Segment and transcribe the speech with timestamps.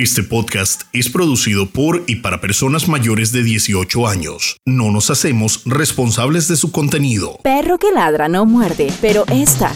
[0.00, 4.56] Este podcast es producido por y para personas mayores de 18 años.
[4.64, 7.40] No nos hacemos responsables de su contenido.
[7.42, 9.72] Perro que ladra no muerde, pero esta.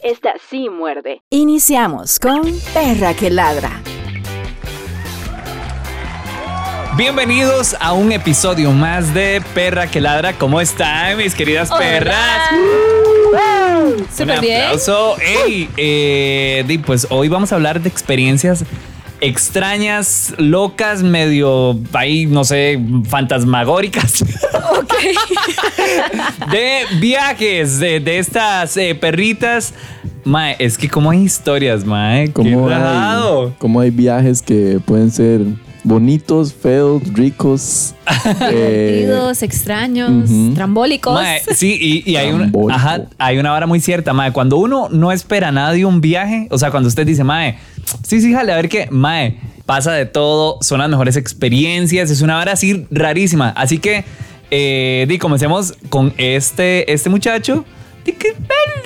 [0.00, 1.22] Esta sí muerde.
[1.28, 2.42] Iniciamos con
[2.72, 3.82] Perra que ladra.
[6.96, 10.38] Bienvenidos a un episodio más de Perra que ladra.
[10.38, 12.48] ¿Cómo están mis queridas perras?
[14.16, 14.62] Súper un bien.
[14.62, 15.16] aplauso.
[15.18, 18.64] Ey, eh, di, pues hoy vamos a hablar de experiencias
[19.26, 24.24] extrañas, locas, medio ahí, no sé, fantasmagóricas.
[26.50, 29.74] de viajes de, de estas eh, perritas.
[30.24, 32.26] Mae, es que como hay historias, mae.
[32.26, 33.46] Qué ¿Cómo rajado.
[33.46, 35.42] hay, cómo hay viajes que pueden ser
[35.86, 37.94] bonitos, feos, ricos.
[38.50, 41.14] eh, Divertidos, extraños, trambólicos.
[41.14, 42.72] Mae, sí, y, y hay, un, Trambólico.
[42.72, 44.32] ajá, hay una hora muy cierta, mae.
[44.32, 47.58] Cuando uno no espera nada de un viaje, o sea, cuando usted dice, mae,
[48.02, 52.20] sí, sí, jale, a ver qué, mae, pasa de todo, son las mejores experiencias, es
[52.20, 53.50] una hora así rarísima.
[53.50, 54.04] Así que,
[54.50, 57.64] eh, di, comencemos con este, este muchacho,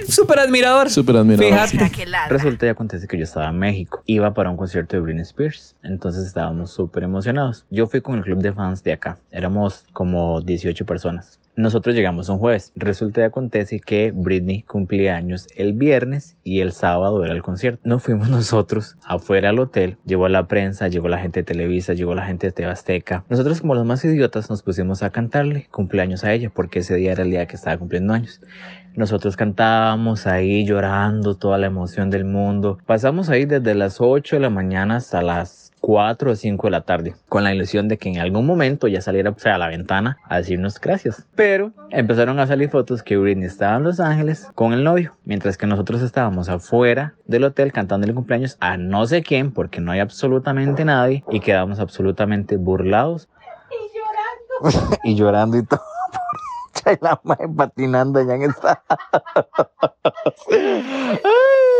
[0.09, 0.91] súper admirador.
[0.91, 1.91] Súper admirador, Fíjate.
[1.91, 2.29] que ladra.
[2.37, 4.03] Resulta y acontece que yo estaba en México.
[4.07, 5.77] Iba para un concierto de Britney Spears.
[5.83, 7.65] Entonces estábamos súper emocionados.
[7.71, 9.19] Yo fui con el club de fans de acá.
[9.31, 11.39] Éramos como 18 personas.
[11.61, 12.73] Nosotros llegamos un jueves.
[12.75, 17.83] Resulta y acontece que Britney cumplía años el viernes y el sábado era el concierto.
[17.85, 19.99] Nos fuimos nosotros afuera al hotel.
[20.07, 23.25] Llegó la prensa, llegó la gente de Televisa, llegó la gente de TV Azteca.
[23.29, 27.13] Nosotros como los más idiotas nos pusimos a cantarle cumpleaños a ella porque ese día
[27.13, 28.41] era el día que estaba cumpliendo años.
[28.97, 32.79] Nosotros cantábamos ahí llorando toda la emoción del mundo.
[32.87, 36.83] Pasamos ahí desde las 8 de la mañana hasta las 4 o 5 de la
[36.83, 40.39] tarde, con la ilusión de que en algún momento ya saliera a la ventana a
[40.39, 41.27] decirnos gracias.
[41.35, 45.57] Pero empezaron a salir fotos que Britney estaba en Los Ángeles con el novio, mientras
[45.57, 49.93] que nosotros estábamos afuera del hotel cantando el cumpleaños a no sé quién, porque no
[49.93, 53.29] hay absolutamente nadie, y quedamos absolutamente burlados.
[53.71, 54.99] Y llorando.
[55.05, 55.81] y llorando y todo.
[56.87, 58.83] Y la madre patinando ya en esta.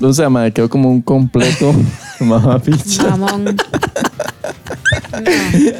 [0.00, 1.74] O sea, me quedó como un completo
[2.20, 3.16] mamapicha.
[3.16, 3.56] Mamón.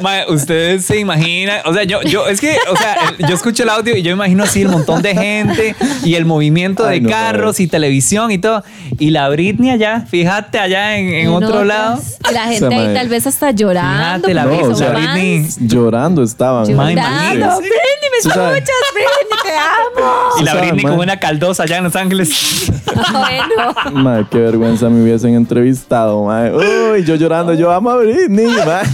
[0.01, 3.69] Mae, ustedes se imaginan, o sea, yo, yo, es que, o sea, yo escucho el
[3.69, 7.01] audio y yo me imagino así el montón de gente y el movimiento de Ay,
[7.01, 8.63] no, carros y televisión y todo.
[8.97, 11.67] Y la Britney allá, fíjate, allá en, en otro Notas.
[11.67, 12.01] lado.
[12.33, 12.93] La gente O sea, ahí mae.
[12.95, 14.27] tal vez hasta llorando.
[14.27, 15.47] Fíjate, la, No, o sea, Britney.
[15.59, 16.63] Llorando estaban.
[16.75, 17.01] Mae, Llorando.
[17.35, 17.59] imagínese.
[17.59, 20.29] Britney, me escuchas, Britney, te amo.
[20.39, 20.91] Y la Britney mae.
[20.91, 22.71] con una caldosa allá en Los Ángeles.
[23.11, 23.73] bueno.
[23.93, 26.53] Madre, qué vergüenza me hubiesen entrevistado, madre.
[26.55, 28.89] Uy, yo llorando, yo amo a Britney, madre.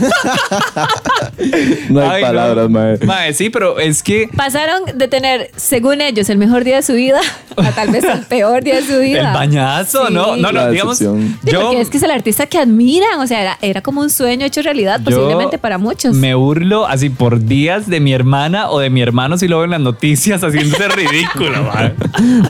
[1.89, 3.05] No hay Ay, palabras, madre.
[3.05, 6.93] Mae, sí, pero es que Pasaron de tener, según ellos, el mejor día de su
[6.93, 7.19] vida
[7.57, 9.27] a tal vez el peor día de su vida.
[9.29, 10.13] el bañazo, Sí.
[10.13, 10.35] ¿no?
[10.35, 10.99] No, no, La digamos.
[10.99, 11.37] decepción.
[11.43, 14.09] Yo porque es que es el artista que admiran, o sea, era, era como un
[14.09, 16.15] sueño hecho realidad, yo posiblemente para muchos.
[16.15, 19.65] Me burlo así por días de mi hermana o de mi hermano si lo veo
[19.65, 21.93] en las noticias haciéndose ridículo, mae.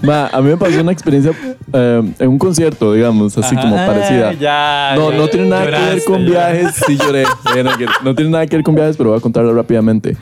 [0.01, 1.33] Ma, a mí me pasó una experiencia
[1.73, 4.33] eh, en un concierto, digamos, así como parecida.
[4.33, 5.17] ya, no, ya.
[5.17, 6.29] no tiene nada que ver con ya.
[6.51, 6.75] viajes.
[6.87, 7.23] Sí, lloré.
[7.63, 7.71] No,
[8.03, 10.15] no tiene nada que ver con viajes, pero voy a contarlo rápidamente.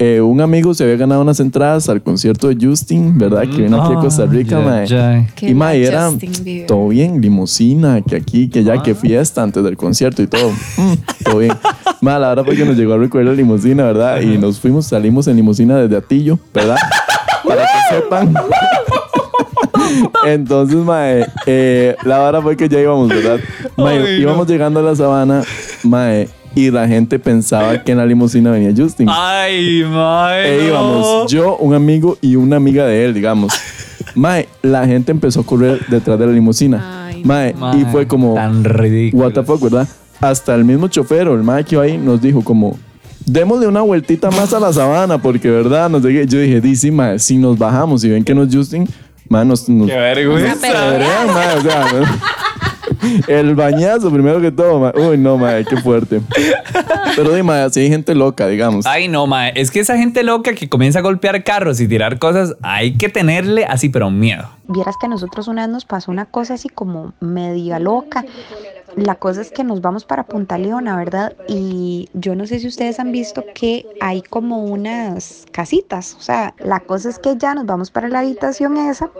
[0.00, 3.42] Eh, un amigo se había ganado unas entradas al concierto de Justin, ¿verdad?
[3.42, 4.86] Que vino aquí a Costa Rica, Ah, mae.
[4.86, 5.26] ya.
[5.34, 6.10] Que Y mae, la era
[6.68, 10.50] todo bien, limusina, que aquí, que allá, que fiesta antes del concierto y todo.
[10.78, 10.92] Mm,
[11.24, 11.52] todo bien.
[12.00, 14.20] Mae, la verdad fue que nos llegó a recoger la limusina, ¿verdad?
[14.20, 16.76] Y nos fuimos, salimos en limusina desde Atillo, ¿verdad?
[17.44, 18.34] Para que sepan.
[20.26, 23.38] Entonces, mae, eh, la vara fue que ya íbamos, ¿verdad?
[23.76, 25.42] Mae, Ay, íbamos llegando a la sabana,
[25.82, 29.08] mae, y la gente pensaba que en la limusina venía Justin.
[29.10, 30.54] Ay, mae.
[30.54, 30.68] E no.
[30.68, 33.52] íbamos yo, un amigo y una amiga de él, digamos.
[34.14, 37.06] Mae, la gente empezó a correr detrás de la limusina.
[37.08, 39.24] Ay, Mae, Mae, y fue como, Tan ridículo.
[39.24, 39.86] what the fuck, ¿verdad?
[40.20, 42.76] Hasta el mismo chofer o el mae que iba ahí nos dijo como,
[43.24, 45.88] démosle una vueltita más a la sabana, porque, ¿verdad?
[45.88, 48.88] Nos dije, yo dije, dice, mae, si nos bajamos y ven que no es Justin,
[49.28, 49.68] mae, nos...
[49.68, 50.56] nos Qué vergüenza.
[50.60, 52.06] Pero- Podrían, mae, o sea, ¿no?
[53.26, 54.92] El bañazo, primero que todo, mae.
[54.94, 56.20] Uy, no, mae, qué fuerte.
[57.16, 58.86] Pero dime, así hay gente loca, digamos.
[58.86, 59.52] Ay, no, mae.
[59.54, 63.08] Es que esa gente loca que comienza a golpear carros y tirar cosas, hay que
[63.08, 64.48] tenerle así, pero miedo.
[64.68, 68.24] Vieras que a nosotros una vez nos pasó una cosa así como media loca.
[68.96, 71.34] La cosa es que nos vamos para Punta Leona, ¿verdad?
[71.46, 76.14] Y yo no sé si ustedes han visto que hay como unas casitas.
[76.16, 79.10] O sea, la cosa es que ya nos vamos para la habitación esa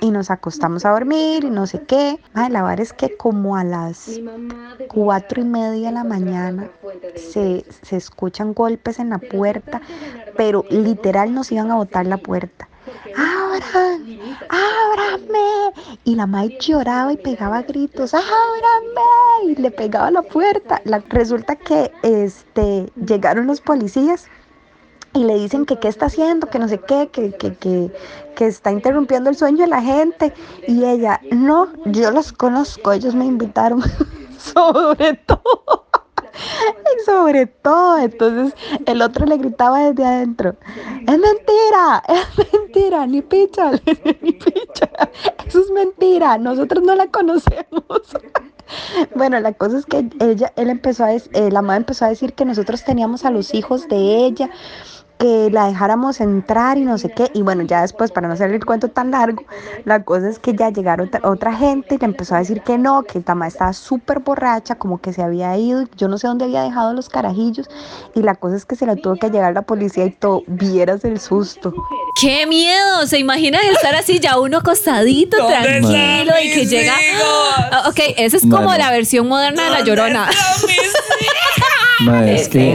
[0.00, 2.18] y nos acostamos a dormir y no sé qué.
[2.34, 4.20] Ay, la verdad es que como a las
[4.88, 6.70] cuatro y media de la mañana
[7.14, 9.80] se, se escuchan golpes en la puerta,
[10.36, 12.69] pero literal nos iban a botar la puerta.
[13.16, 14.06] Abran,
[14.48, 15.72] ábrame.
[16.04, 19.52] Y la madre lloraba y pegaba gritos, ábrame.
[19.52, 20.80] Y le pegaba la puerta.
[20.84, 24.26] La- resulta que este, llegaron los policías
[25.12, 27.90] y le dicen que qué está haciendo, que no sé qué, que, que, que,
[28.36, 30.32] que está interrumpiendo el sueño de la gente.
[30.66, 33.82] Y ella, no, yo los conozco, ellos me invitaron.
[34.38, 35.89] Sobre todo.
[37.06, 38.54] Sobre todo, entonces
[38.86, 40.56] el otro le gritaba desde adentro,
[41.06, 43.70] es mentira, es mentira, ni picha,
[44.20, 44.90] ni picha,
[45.46, 48.02] eso es mentira, nosotros no la conocemos.
[49.16, 52.34] Bueno, la cosa es que ella, él empezó a, eh, la madre empezó a decir
[52.34, 54.48] que nosotros teníamos a los hijos de ella,
[55.20, 57.30] que la dejáramos entrar y no sé qué.
[57.34, 59.44] Y bueno, ya después, para no hacer el cuento tan largo,
[59.84, 62.78] la cosa es que ya llegaron otra, otra gente y le empezó a decir que
[62.78, 66.26] no, que la madre estaba súper borracha, como que se había ido, yo no sé
[66.26, 67.68] dónde había dejado los carajillos.
[68.14, 71.04] Y la cosa es que se le tuvo que llegar la policía y todo, vieras
[71.04, 71.72] el susto.
[72.20, 73.06] ¡Qué miedo!
[73.06, 76.94] ¿Se imaginan estar así ya uno acostadito, ¿Dónde tranquilo y que llega...
[77.72, 78.78] Ah, Ok, esa es como Bueno.
[78.78, 80.28] la versión moderna de La Llorona.
[82.04, 82.74] Ma, es que.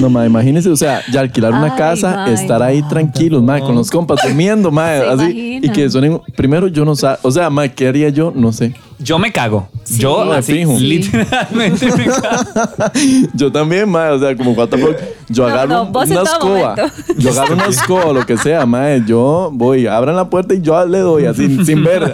[0.00, 3.74] No, ma, imagínese, o sea, ya alquilar una Ay, casa, estar ahí tranquilos, ma, con
[3.74, 5.22] los compas durmiendo, ma, Se así.
[5.24, 5.66] imagina.
[5.66, 6.20] Y que suenen.
[6.36, 8.32] Primero, yo no sé, o sea, ma, ¿qué haría yo?
[8.34, 8.74] No sé.
[9.00, 9.68] Yo me cago.
[9.90, 10.76] Yo No, así, fijo.
[10.78, 12.92] literalmente me cago.
[13.34, 14.96] Yo también, ma, o sea, como what the fuck.
[15.28, 16.74] Yo No, agarro no, una escoba.
[16.76, 16.94] momento.
[17.16, 18.96] Yo agarro una escoba o lo que sea, ma.
[18.96, 22.12] Yo voy, abran la puerta y yo le doy así, sin ver.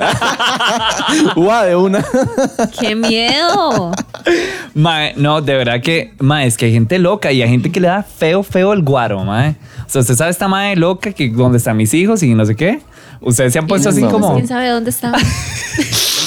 [1.37, 2.05] Guau, de una.
[2.79, 3.93] ¡Qué miedo!
[4.75, 7.81] Mae, no, de verdad que, mae, es que hay gente loca y hay gente que
[7.81, 9.57] le da feo, feo el guaro, mae.
[9.87, 12.55] O sea, usted sabe esta mae loca que donde están mis hijos y no sé
[12.57, 12.81] qué.
[13.21, 14.11] Ustedes se han puesto así No.
[14.11, 15.13] como ¿Quién sabe dónde está?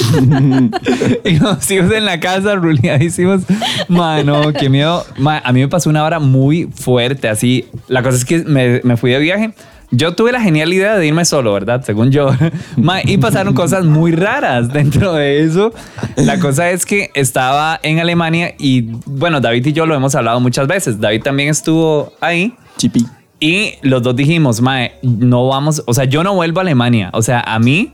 [1.23, 3.41] y los hijos en la casa ruleadísimos.
[3.87, 5.05] Mae, no, qué miedo.
[5.17, 7.65] Mae, a mí me pasó una hora muy fuerte, así.
[7.87, 9.53] La cosa es que me, me fui de viaje.
[9.89, 11.81] Yo tuve la genial idea de irme solo, ¿verdad?
[11.85, 12.29] Según yo.
[12.75, 15.73] Mae, y pasaron cosas muy raras dentro de eso.
[16.17, 20.39] La cosa es que estaba en Alemania y, bueno, David y yo lo hemos hablado
[20.41, 20.99] muchas veces.
[20.99, 22.53] David también estuvo ahí.
[22.77, 23.05] Chipi.
[23.39, 27.09] Y los dos dijimos, Mae, no vamos, o sea, yo no vuelvo a Alemania.
[27.13, 27.93] O sea, a mí,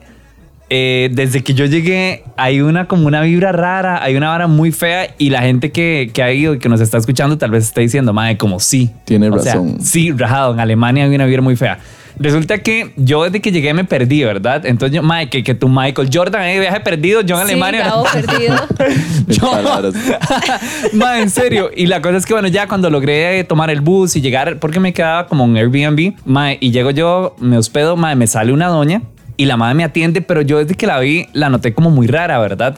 [0.76, 4.72] eh, desde que yo llegué, hay una como una vibra rara, hay una vara muy
[4.72, 7.66] fea y la gente que, que ha ido y que nos está escuchando tal vez
[7.66, 8.90] está diciendo, Mae, como sí.
[9.06, 9.78] Tiene O sea, razón.
[9.82, 11.78] sí, rajado, en Alemania hay una vibra muy fea.
[12.18, 14.66] Resulta que yo desde que llegué me perdí, ¿verdad?
[14.66, 17.86] Entonces yo, Mae, que, que tu Michael Jordan, eh, viaje perdido, yo en Sí, Alemania.
[17.86, 18.56] Gabo perdido.
[19.28, 19.92] Yo-.
[20.94, 21.70] Ma, en serio.
[21.76, 24.80] Y la cosa es que, bueno, ya cuando logré tomar el bus y llegar, porque
[24.80, 28.70] me quedaba como un Airbnb, ma, y llego yo, me hospedo, ma, me sale una
[28.70, 29.04] doña
[29.44, 32.08] y la madre me atiende, pero yo desde que la vi la noté como muy
[32.08, 32.78] rara, ¿verdad?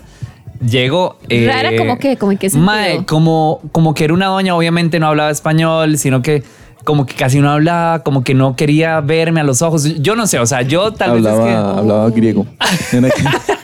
[0.65, 1.17] Llego.
[1.29, 2.17] eh, ¿Rara como qué?
[2.17, 2.65] ¿Como en qué sentido?
[2.65, 6.43] ma, como, como que era una doña, obviamente no hablaba español, sino que
[6.83, 9.83] como que casi no hablaba, como que no quería verme a los ojos.
[10.01, 11.79] Yo no sé, o sea, yo tal vez es Hablaba, que.
[11.79, 12.45] hablaba griego.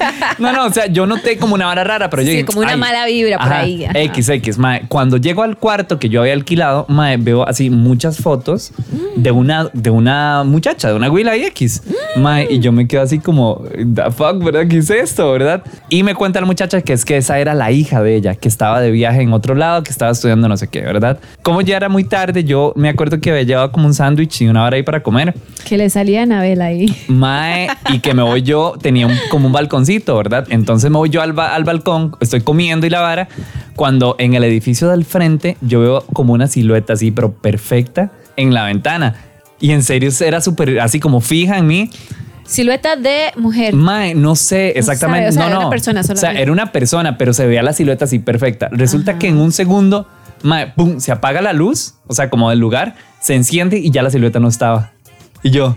[0.41, 2.59] No, no, o sea, yo noté como una vara rara, pero yo Sí, dije, como
[2.61, 2.77] una "Ay".
[2.79, 3.99] mala vibra por ahí, ajá.
[3.99, 4.81] X, X, mae.
[4.87, 8.71] Cuando llego al cuarto que yo había alquilado, mae, veo así muchas fotos
[9.15, 11.83] de una, de una muchacha, de una güila y X.
[12.17, 13.63] Mae, y yo me quedo así como,
[13.95, 14.67] the fuck, ¿verdad?
[14.67, 15.63] ¿Qué es esto, verdad?
[15.89, 18.47] Y me cuenta la muchacha que es que esa era la hija de ella, que
[18.47, 21.19] estaba de viaje en otro lado, que estaba estudiando no sé qué, ¿verdad?
[21.41, 24.47] Como ya era muy tarde, yo me acuerdo que había llevado como un sándwich y
[24.47, 25.33] una hora ahí para comer.
[25.67, 26.95] Que le salía a Anabel ahí.
[27.07, 30.30] Mae, y que me voy yo, tenía un- como un balconcito, ¿verdad?
[30.49, 33.27] Entonces me voy yo al, ba- al balcón, estoy comiendo y la vara,
[33.75, 38.53] cuando en el edificio del frente yo veo como una silueta así, pero perfecta, en
[38.53, 39.15] la ventana.
[39.59, 41.89] Y en serio era súper así como fija en mí.
[42.45, 43.73] Silueta de mujer.
[43.75, 45.31] Mae, no sé exactamente.
[45.31, 45.61] sabe, o sea, no, era no.
[45.61, 46.41] una persona O sea, solamente.
[46.41, 48.67] era una persona, pero se veía la silueta así perfecta.
[48.71, 50.07] Resulta que en un segundo,
[50.43, 54.01] mae, pum, se apaga la luz, o sea, como del lugar, se enciende y ya
[54.01, 54.91] la silueta no estaba.
[55.43, 55.75] Y yo,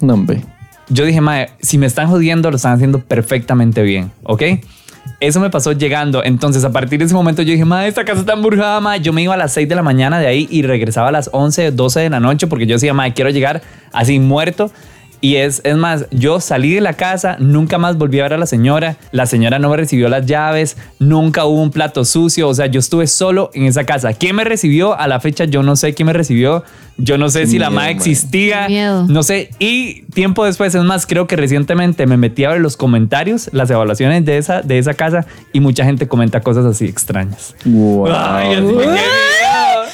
[0.00, 0.42] No, hombre.
[0.88, 4.42] Yo dije, mae, si me están jodiendo, lo están haciendo perfectamente bien, ¿ok?
[5.20, 6.22] Eso me pasó llegando.
[6.22, 9.00] Entonces, a partir de ese momento, yo dije, mae, esta casa está embrujada, mae.
[9.00, 11.28] Yo me iba a las 6 de la mañana de ahí y regresaba a las
[11.32, 14.70] 11, 12 de la noche porque yo decía, mae, quiero llegar así muerto.
[15.20, 18.38] Y es, es más, yo salí de la casa, nunca más volví a ver a
[18.38, 18.96] la señora.
[19.10, 22.48] La señora no me recibió las llaves, nunca hubo un plato sucio.
[22.48, 24.12] O sea, yo estuve solo en esa casa.
[24.12, 24.98] ¿Quién me recibió?
[24.98, 26.62] A la fecha, yo no sé quién me recibió.
[27.00, 27.92] Yo no sé si la Miedo, mae.
[27.92, 28.68] existía.
[28.68, 29.06] Miedo.
[29.08, 32.76] No sé, y tiempo después, es más, creo que recientemente me metí a ver los
[32.76, 37.54] comentarios, las evaluaciones de esa, de esa casa y mucha gente comenta cosas así extrañas.
[37.64, 38.08] Wow.
[38.10, 38.74] Ay, así.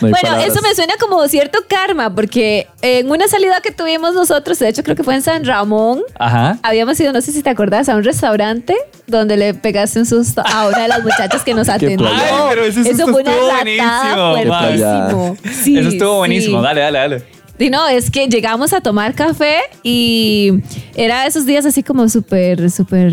[0.00, 0.48] No bueno, palabras.
[0.48, 4.82] eso me suena como cierto karma, porque en una salida que tuvimos nosotros, de hecho
[4.82, 6.58] creo que fue en San Ramón, Ajá.
[6.62, 8.74] habíamos ido, no sé si te acordás, a un restaurante
[9.06, 12.08] donde le pegaste un susto a una de las muchachas que nos atendió.
[12.08, 15.36] Ay, pero ese Eso susto fue una estuvo latada buenísimo, fuertísimo.
[15.62, 16.58] Sí, Eso estuvo buenísimo.
[16.58, 16.64] sí.
[16.64, 17.22] Dale, dale, dale.
[17.56, 20.54] Y no, es que llegamos a tomar café y
[20.96, 23.12] era esos días así como súper, súper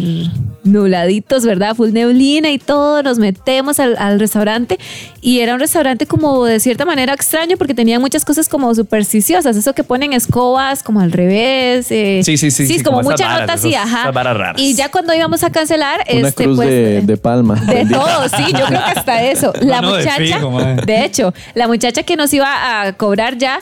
[0.63, 1.75] nubladitos, ¿verdad?
[1.75, 3.03] Full neblina y todo.
[3.03, 4.77] Nos metemos al, al restaurante
[5.21, 9.55] y era un restaurante como de cierta manera extraño porque tenía muchas cosas como supersticiosas.
[9.55, 11.87] Eso que ponen escobas como al revés.
[11.91, 14.11] eh, Sí, sí, sí, Sí, sí, como, como esas mucha varas, nota así, esas- ajá.
[14.11, 14.55] raras.
[14.61, 16.69] Y ya cuando íbamos a cancelar, Una este, cruz pues.
[16.69, 17.55] de, de palma.
[17.55, 19.53] de todo, sí, yo creo que hasta eso.
[19.61, 23.37] La No, no, de muchacha, fijo, de hecho, la muchacha que nos iba a cobrar
[23.37, 23.59] ya,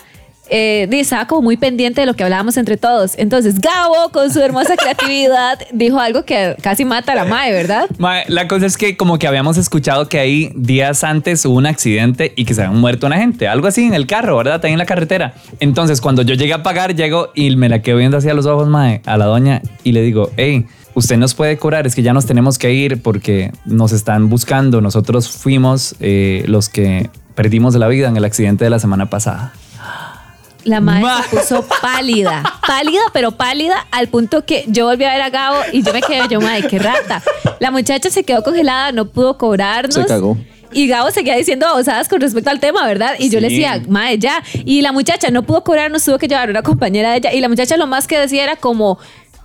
[0.50, 3.12] eh, estaba como muy pendiente de lo que hablábamos entre todos.
[3.16, 7.88] Entonces, Gabo, con su hermosa creatividad, dijo algo que casi mata a la madre, ¿verdad?
[7.98, 11.66] Mae, la cosa es que como que habíamos escuchado que ahí días antes hubo un
[11.66, 14.60] accidente y que se habían muerto una gente, algo así en el carro, ¿verdad?
[14.64, 15.34] Ahí en la carretera.
[15.60, 18.68] Entonces cuando yo llegué a pagar, llego y me la quedo viendo hacia los ojos,
[18.68, 22.12] mae, a la doña y le digo, hey, usted nos puede cobrar, es que ya
[22.12, 24.80] nos tenemos que ir porque nos están buscando.
[24.80, 29.52] Nosotros fuimos eh, los que perdimos la vida en el accidente de la semana pasada.
[30.64, 35.12] La madre Ma- se puso pálida, pálida, pero pálida al punto que yo volví a
[35.12, 37.22] ver a Gabo y yo me quedé, yo, madre, qué rata.
[37.60, 39.94] La muchacha se quedó congelada, no pudo cobrarnos.
[39.94, 40.36] Se cagó.
[40.72, 43.14] Y Gabo seguía diciendo babosadas con respecto al tema, ¿verdad?
[43.18, 44.40] Y yo le decía, madre, ya.
[44.64, 47.32] Y la muchacha no pudo cobrarnos, tuvo que llevar a una compañera de ella.
[47.32, 48.96] Y la muchacha lo más que decía era como,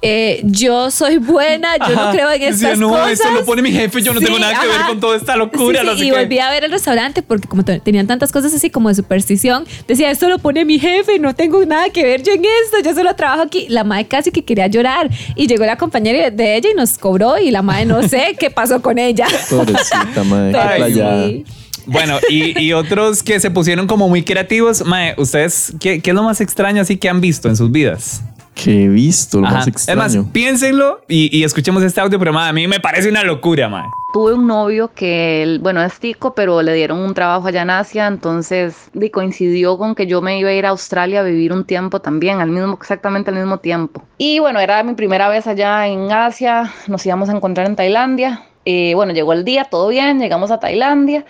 [0.02, 3.12] eh, yo soy buena, yo no creo en Decía, estas no, cosas.
[3.12, 5.80] eso lo pone mi jefe, yo no tengo nada que ver con toda esta locura,
[5.82, 6.18] Sí, no sí, sé y qué.
[6.18, 9.66] volví a ver el restaurante porque como te- tenían tantas cosas así como de superstición,
[9.88, 12.94] decía, esto lo pone mi jefe, no tengo nada que ver yo en esto, yo
[12.94, 13.66] solo trabajo aquí.
[13.70, 17.38] La madre casi que quería llorar y llegó la compañera de ella y nos cobró
[17.40, 19.26] y la madre no sé qué pasó con ella.
[19.50, 20.94] Pobrecita, madre.
[20.94, 21.46] Sí.
[21.88, 24.84] Bueno, y, y otros que se pusieron como muy creativos.
[24.86, 28.24] Mae, ¿ustedes qué, qué es lo más extraño así que han visto en sus vidas?
[28.56, 29.56] Que he visto, lo Ajá.
[29.58, 30.24] más Es extraño.
[30.24, 33.84] más, piénsenlo y, y escuchemos este audio, pero a mí me parece una locura, mae.
[34.14, 37.70] Tuve un novio que, él, bueno, es tico, pero le dieron un trabajo allá en
[37.70, 41.52] Asia, entonces di, coincidió con que yo me iba a ir a Australia a vivir
[41.52, 44.02] un tiempo también, al mismo, exactamente al mismo tiempo.
[44.18, 48.44] Y bueno, era mi primera vez allá en Asia, nos íbamos a encontrar en Tailandia.
[48.64, 51.26] Eh, bueno, llegó el día, todo bien, llegamos a Tailandia.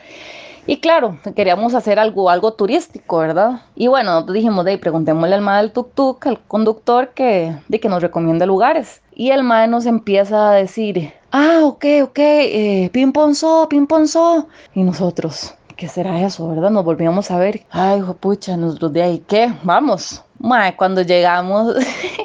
[0.67, 3.61] Y claro, queríamos hacer algo, algo turístico, ¿verdad?
[3.75, 8.01] Y bueno, dijimos, de preguntémosle al mae del tuk-tuk, al conductor, que, de que nos
[8.01, 9.01] recomiende lugares.
[9.13, 12.91] Y el mae nos empieza a decir, ah, ok, ok, eh,
[14.05, 14.47] so.
[14.73, 16.71] Y nosotros, ¿qué será eso, verdad?
[16.71, 17.63] Nos volvíamos a ver.
[17.69, 19.53] Ay, hijo pucha, nosotros de ahí, ¿qué?
[19.63, 20.23] Vamos.
[20.39, 21.75] Mae, cuando llegamos,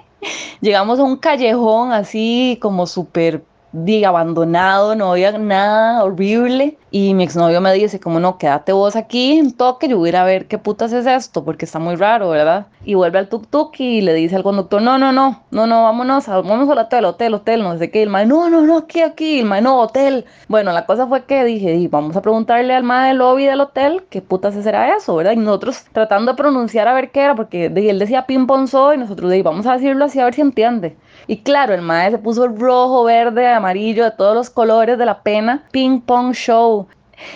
[0.63, 6.77] llegamos a un callejón así como súper di, abandonado, no había nada horrible.
[6.93, 10.25] Y mi exnovio me dice, como no, quédate vos aquí un toque, yo voy a
[10.25, 12.67] ver qué putas es esto, porque está muy raro, ¿verdad?
[12.85, 15.85] Y vuelve al tuk tuk y le dice al conductor, no, no, no, no, no,
[15.85, 18.01] vámonos, vámonos al hotel, hotel, hotel, no sé qué.
[18.01, 20.25] Y el mae, no, no, no, aquí, aquí, el mae, no, hotel.
[20.49, 23.61] Bueno, la cosa fue que dije, di, vamos a preguntarle al mae del lobby del
[23.61, 25.33] hotel qué putas será eso, ¿verdad?
[25.33, 28.27] Y nosotros tratando de pronunciar a ver qué era, porque él decía
[28.67, 30.97] so y nosotros di, vamos a decirlo así a ver si entiende.
[31.27, 35.07] Y claro, el mae se puso el rojo, verde, amarillo, de todos los colores de
[35.07, 35.65] la pena.
[35.71, 36.87] Ping pong show.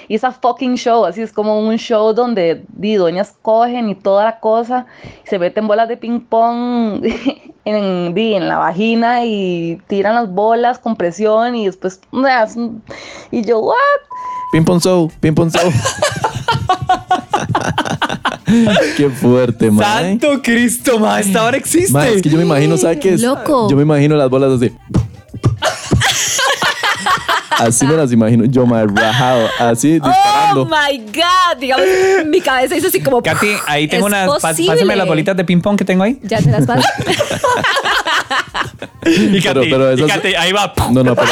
[0.09, 4.25] Y esa fucking show, así es como un show donde di, doñas cogen y toda
[4.25, 4.87] la cosa,
[5.25, 7.05] y se meten bolas de ping pong
[7.65, 12.01] en, di, en la vagina y tiran las bolas con presión y después,
[13.31, 13.75] y yo, ¿what?
[14.53, 15.71] Ping pong show, ping pong show.
[18.97, 19.85] Qué fuerte, mae.
[19.85, 21.93] Santo Cristo, mae, esta hora existe.
[21.93, 23.21] Mae, es que yo me imagino, ¿sabes qué es?
[23.23, 23.69] Loco.
[23.71, 24.73] Yo me imagino las bolas así.
[27.59, 28.45] Así me las imagino.
[28.47, 29.49] Yo, mae, rajado.
[29.61, 30.65] Así, Oh disparando.
[30.67, 31.87] my God, digamos,
[32.27, 33.23] mi cabeza hizo así como.
[33.23, 34.27] Katy, ahí tengo unas.
[34.29, 34.73] posible.
[34.73, 36.19] Pásame las bolitas de ping pong que tengo ahí.
[36.23, 36.83] Ya te las paso.
[39.07, 40.73] Y Pero- Katy, pero y esas- Katy, ahí va.
[40.91, 41.29] No, no, pero.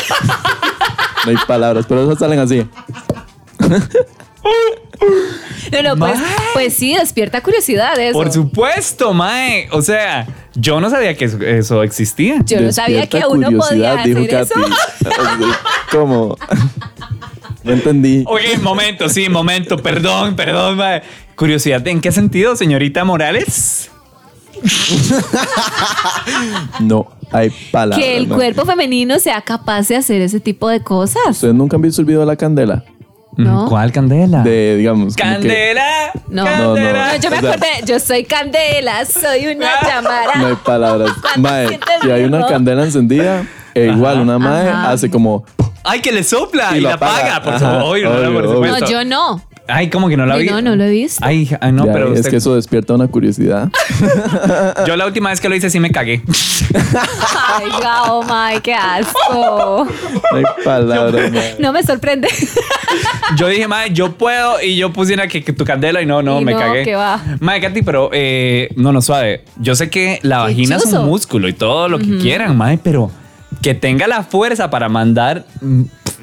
[1.25, 2.67] No hay palabras, pero esas salen así.
[5.73, 6.21] No, no, pues,
[6.53, 8.13] pues sí, despierta curiosidad eso.
[8.13, 9.69] Por supuesto, mae.
[9.73, 12.43] O sea, yo no sabía que eso, eso existía.
[12.45, 14.55] Yo no sabía que uno podía dijo hacer eso.
[15.91, 16.37] ¿Cómo?
[17.65, 18.25] No entendí.
[18.27, 21.03] Oye, momento, sí, momento, perdón, perdón, mae.
[21.37, 23.91] Curiosidad, ¿en qué sentido, señorita Morales?
[26.81, 27.99] No hay palabras.
[27.99, 31.31] que el cuerpo femenino sea capaz de hacer ese tipo de cosas.
[31.31, 32.85] ¿Ustedes nunca han visto el video de la candela?
[33.37, 33.67] No.
[33.69, 34.43] ¿Cuál candela?
[34.43, 35.17] De, digamos.
[35.17, 36.11] como que- ¡Candela!
[36.29, 36.45] No.
[36.45, 37.13] ¡Candela!
[37.15, 40.35] No, yo me O sea- acordé, yo soy Candela, soy una llamada.
[40.37, 41.13] No hay palabras.
[41.23, 42.49] Cuando Mae, sientes si hay una miedo.
[42.51, 44.91] candela encendida, e igual una mae Ajá.
[44.93, 45.45] hace como.
[45.85, 46.77] ¡Ay, que le sopla!
[46.77, 47.43] Y la apaga, apaga.
[47.43, 47.81] por Ajá, favor.
[47.81, 48.53] No, obvio, por obvio.
[48.53, 48.81] supuesto.
[48.81, 49.43] No, yo no.
[49.69, 50.47] Ay, ¿cómo que no la vi?
[50.49, 51.25] no, no lo he visto.
[51.25, 53.69] Ay, ay, no, Ya, pero es usted- que eso despierta una curiosidad.
[54.87, 56.23] yo la última vez que lo hice sí me cagué.
[57.49, 59.87] Ay, Gao, my, qué asco.
[60.33, 61.33] No hay palabras.
[61.59, 62.29] No me sorprende.
[63.37, 64.61] yo dije, mae, yo puedo.
[64.63, 66.83] Y yo puse una que, que tu candela y no, no, Y me no, cagué.
[66.85, 67.21] que va.
[67.41, 69.45] Mae, Katy, pero eh, no, no, suave.
[69.59, 72.79] Yo sé que la Qué vagina es un músculo y todo lo que quieran, mae,
[72.83, 73.11] pero
[73.63, 75.45] que tenga la fuerza para mandar.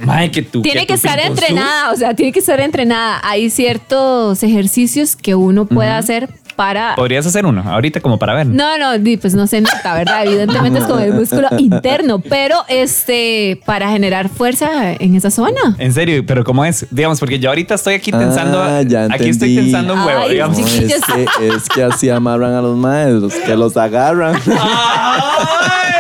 [0.06, 0.62] Mae, que tú.
[0.62, 3.20] Tiene que, estar entrenada, o sea, tiene que estar entrenada.
[3.24, 6.30] Hay ciertos ejercicios que uno puede hacer
[6.60, 6.96] para...
[6.96, 8.46] Podrías hacer uno ahorita como para ver.
[8.46, 10.26] No, no, di, pues no se nota, ¿verdad?
[10.26, 15.78] Evidentemente es con el músculo interno, pero este, para generar fuerza en esa zona.
[15.78, 16.86] En serio, pero ¿cómo es?
[16.92, 18.62] Digamos, porque yo ahorita estoy aquí tensando.
[18.62, 20.60] Ah, ya aquí estoy tensando un huevo, Ay, digamos.
[20.60, 20.84] No, sí.
[20.84, 24.36] es, que, es que así amarran a los maestros, que los agarran.
[24.60, 25.99] ¡Ay!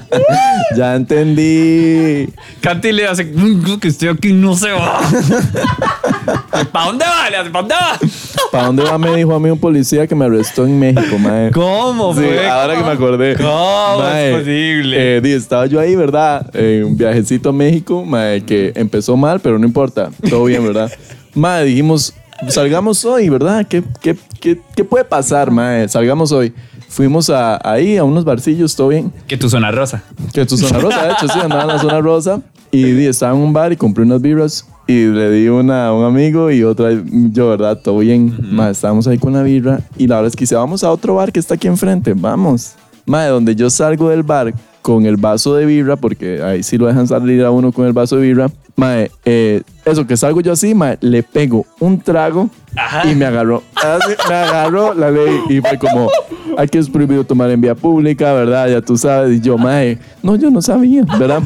[0.76, 2.28] ya entendí.
[2.60, 5.00] Katy le hace "Mm, que estoy aquí, no se va.
[6.72, 7.22] ¿Para dónde va?
[7.30, 7.98] ¿para dónde va?
[8.50, 8.98] ¿Para dónde va?
[8.98, 11.50] Me dijo a mí un policía que me arrestó en México, mae.
[11.50, 12.48] ¿Cómo, Sí, fue?
[12.48, 13.36] ahora que me acordé.
[13.36, 15.18] ¿Cómo es posible?
[15.18, 16.48] eh, estaba yo ahí, ¿verdad?
[16.54, 20.10] En un viajecito a México, mae, que empezó mal, pero no importa.
[20.28, 20.90] Todo bien, ¿verdad?
[21.34, 22.12] Mae, dijimos,
[22.48, 23.66] salgamos hoy, ¿verdad?
[23.66, 25.88] ¿Qué, qué, qué, qué puede pasar, mae?
[25.88, 26.52] Salgamos hoy.
[26.92, 29.10] Fuimos a, ahí a unos barcillos, todo bien.
[29.26, 30.02] Que tu zona rosa.
[30.34, 32.42] Que tu zona rosa, de hecho, sí, andaba en la zona rosa.
[32.70, 34.68] Y estaba en un bar y compré unas birras.
[34.86, 37.80] Y le di una a un amigo y otra yo, ¿verdad?
[37.82, 38.36] Todo bien.
[38.42, 39.80] Mae, estábamos ahí con la birra.
[39.96, 42.12] Y la verdad es que dice, vamos a otro bar que está aquí enfrente.
[42.14, 42.74] Vamos.
[43.06, 46.88] Mae, donde yo salgo del bar con el vaso de birra, porque ahí sí lo
[46.88, 48.50] dejan salir a uno con el vaso de birra.
[48.76, 52.48] Mae, eh, eso que salgo yo así, mae, le pego un trago
[53.04, 53.62] y me agarró.
[53.74, 56.08] Así, me agarró la ley y fue como,
[56.56, 58.68] aquí es prohibido tomar en vía pública, ¿verdad?
[58.68, 59.38] Ya tú sabes.
[59.38, 61.42] Y yo, mae, no, yo no sabía, ¿verdad?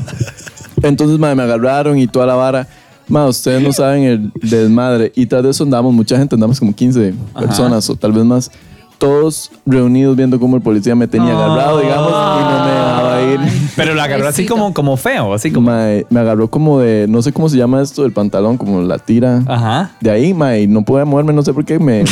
[0.83, 2.67] Entonces, mae, me agarraron y toda la vara.
[3.09, 5.13] Mae, ustedes no saben el desmadre.
[5.15, 8.51] Y tras de eso andamos mucha gente, andamos como 15 personas o tal vez más.
[8.99, 13.41] Todos reunidos viendo cómo el policía me tenía agarrado, digamos, y no me dejaba ir.
[13.77, 15.71] Pero lo agarró así como, como feo, así como.
[15.71, 18.99] Mae, me agarró como de, no sé cómo se llama esto del pantalón, como la
[18.99, 19.43] tira.
[19.47, 19.91] Ajá.
[20.01, 22.05] De ahí, mae, no podía moverme, no sé por qué, me,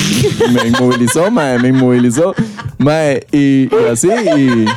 [0.52, 2.34] me inmovilizó, mae, me inmovilizó,
[2.78, 4.66] mae, y, y así, y...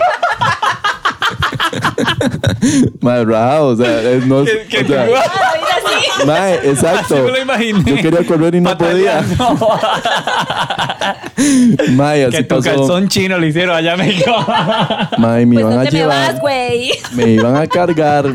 [3.02, 5.06] mae, rajado, o sea, es- no, Que- que o sea,
[6.26, 7.16] mae, exacto.
[7.16, 7.84] Así me lo imaginé.
[7.86, 9.24] Yo quería correr y no podía.
[12.28, 12.70] Así que tu pasó.
[12.70, 14.32] calzón chino lo hicieron allá en México.
[15.18, 16.42] Me Pues iban no a te me llevar, vas,
[17.16, 18.26] me iban a cargar,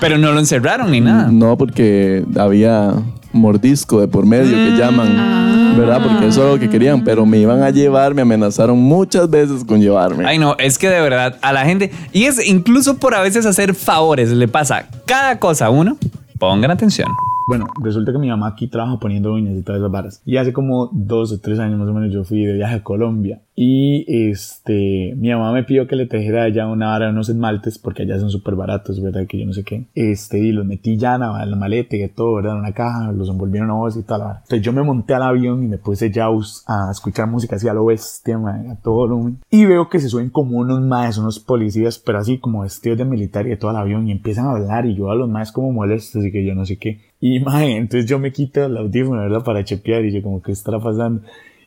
[0.00, 1.28] Pero no lo encerraron ni nada.
[1.30, 2.94] no porque había
[3.32, 6.02] mordisco de por medio que llaman, ¿verdad?
[6.02, 9.64] Porque eso es lo que querían, pero me iban a llevar, me amenazaron muchas veces
[9.64, 10.24] con llevarme.
[10.26, 13.44] Ay, no, es que de verdad a la gente, y es incluso por a veces
[13.44, 15.98] hacer favores, le pasa cada cosa a uno.
[16.38, 17.08] Pongan atención.
[17.48, 20.22] Bueno, resulta que mi mamá aquí trabaja poniendo uñas y todas esas varas.
[20.26, 22.84] Y hace como dos o tres años más o menos yo fui de viaje a
[22.84, 23.40] Colombia.
[23.54, 27.78] Y este, mi mamá me pidió que le tejera allá una vara de unos esmaltes
[27.78, 29.26] porque allá son súper baratos, ¿verdad?
[29.26, 29.86] Que yo no sé qué.
[29.94, 32.52] Este, y los metí ya en la, maleta y todo, ¿verdad?
[32.52, 34.40] En una caja, los envolvieron a vos y la vara.
[34.42, 36.28] Entonces yo me monté al avión y me puse ya
[36.66, 39.38] a escuchar música así a lo bestia, mae, a todo volumen.
[39.50, 43.06] Y veo que se suben como unos maes, unos policías, pero así como vestidos de
[43.06, 45.50] militar y de todo el avión y empiezan a hablar y yo a los maes
[45.50, 47.07] como molestos y que yo no sé qué.
[47.20, 49.42] Y mae, entonces yo me quito el audífono, ¿verdad?
[49.42, 51.22] Para chepear y yo como, ¿qué estará pasando?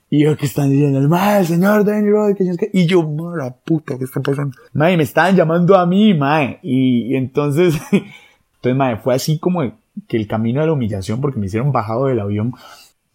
[0.09, 2.51] Y yo que están diciendo, el mae, el señor Danny Roy, que yo.
[2.73, 3.01] Y yo,
[3.35, 4.55] la puta, ¿qué está pasando?
[4.73, 6.59] Mae, me estaban llamando a mí, mae.
[6.63, 9.61] Y, entonces, entonces, mae, fue así como
[10.07, 12.53] que el camino de la humillación porque me hicieron bajado del avión.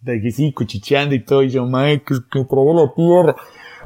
[0.01, 1.43] De aquí sí, cuchicheando y todo.
[1.43, 3.35] Y yo, mae, que, que trago la tierra.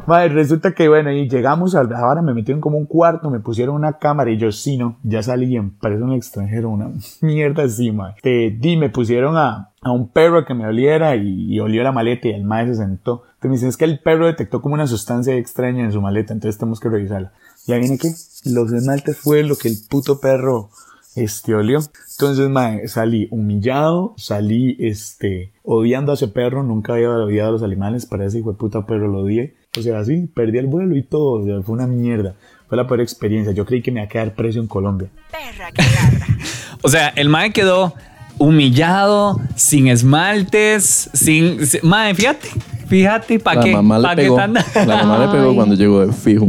[0.07, 3.75] Madre, resulta que bueno, y llegamos al ahora me metieron como un cuarto, me pusieron
[3.75, 7.91] una cámara y yo sí, no, ya salí en preso en extranjero, una mierda así,
[7.91, 8.15] madre.
[8.21, 11.91] Te di, me pusieron a, a un perro que me oliera y, y olió la
[11.91, 13.23] maleta y el madre se sentó.
[13.35, 16.33] Entonces me dicen, es que el perro detectó como una sustancia extraña en su maleta,
[16.33, 17.33] entonces tenemos que revisarla.
[17.65, 18.09] Ya viene que
[18.45, 20.69] los esmaltes fue lo que el puto perro
[21.15, 21.79] este olió.
[22.11, 27.63] Entonces, mae, salí humillado, salí este odiando a ese perro, nunca había odiado a los
[27.63, 29.55] animales, para ese hijo de puta perro lo odié.
[29.77, 32.35] O sea, sí, perdí el vuelo y todo, o sea, fue una mierda.
[32.67, 33.53] Fue la peor experiencia.
[33.53, 35.07] Yo creí que me iba a quedar preso en Colombia.
[36.83, 37.93] O sea, el mae quedó
[38.39, 41.63] humillado, sin esmaltes, sin.
[41.67, 42.47] sin- mae, fíjate,
[42.87, 43.71] fíjate, ¿para la qué?
[43.73, 44.35] mamá le ¿Pa' qué pegó.
[44.35, 44.53] tan-
[44.87, 46.47] La mamá le pegó cuando llegó de fijo.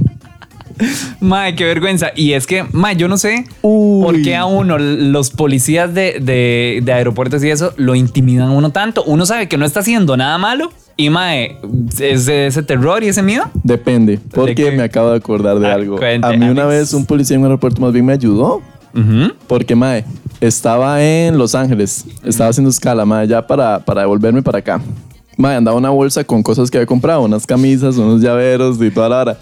[1.21, 2.13] Mae, qué vergüenza.
[2.17, 4.03] Y es que, mae, yo no sé Uy.
[4.05, 8.53] por qué a uno, los policías de, de- de aeropuertos y eso, lo intimidan a
[8.53, 9.05] uno tanto.
[9.05, 10.73] Uno sabe que no está haciendo nada malo.
[10.97, 11.59] Y, mae,
[12.01, 13.45] es de ese terror y ese miedo.
[13.63, 14.71] Depende, porque qué?
[14.73, 15.97] me acabo de acordar de Ah, algo.
[15.97, 18.61] cuente, a mí una vez un policía en un aeropuerto más bien me ayudó.
[18.95, 19.33] Ujú.
[19.47, 20.05] Porque, mae,
[20.41, 22.05] estaba en Los Ángeles.
[22.25, 24.81] Estaba haciendo escala, mae, ya para, para devolverme para acá.
[25.39, 27.23] Mae, andaba una bolsa con cosas que había comprado.
[27.23, 29.39] Unas camisas, unos llaveros y toda la hora.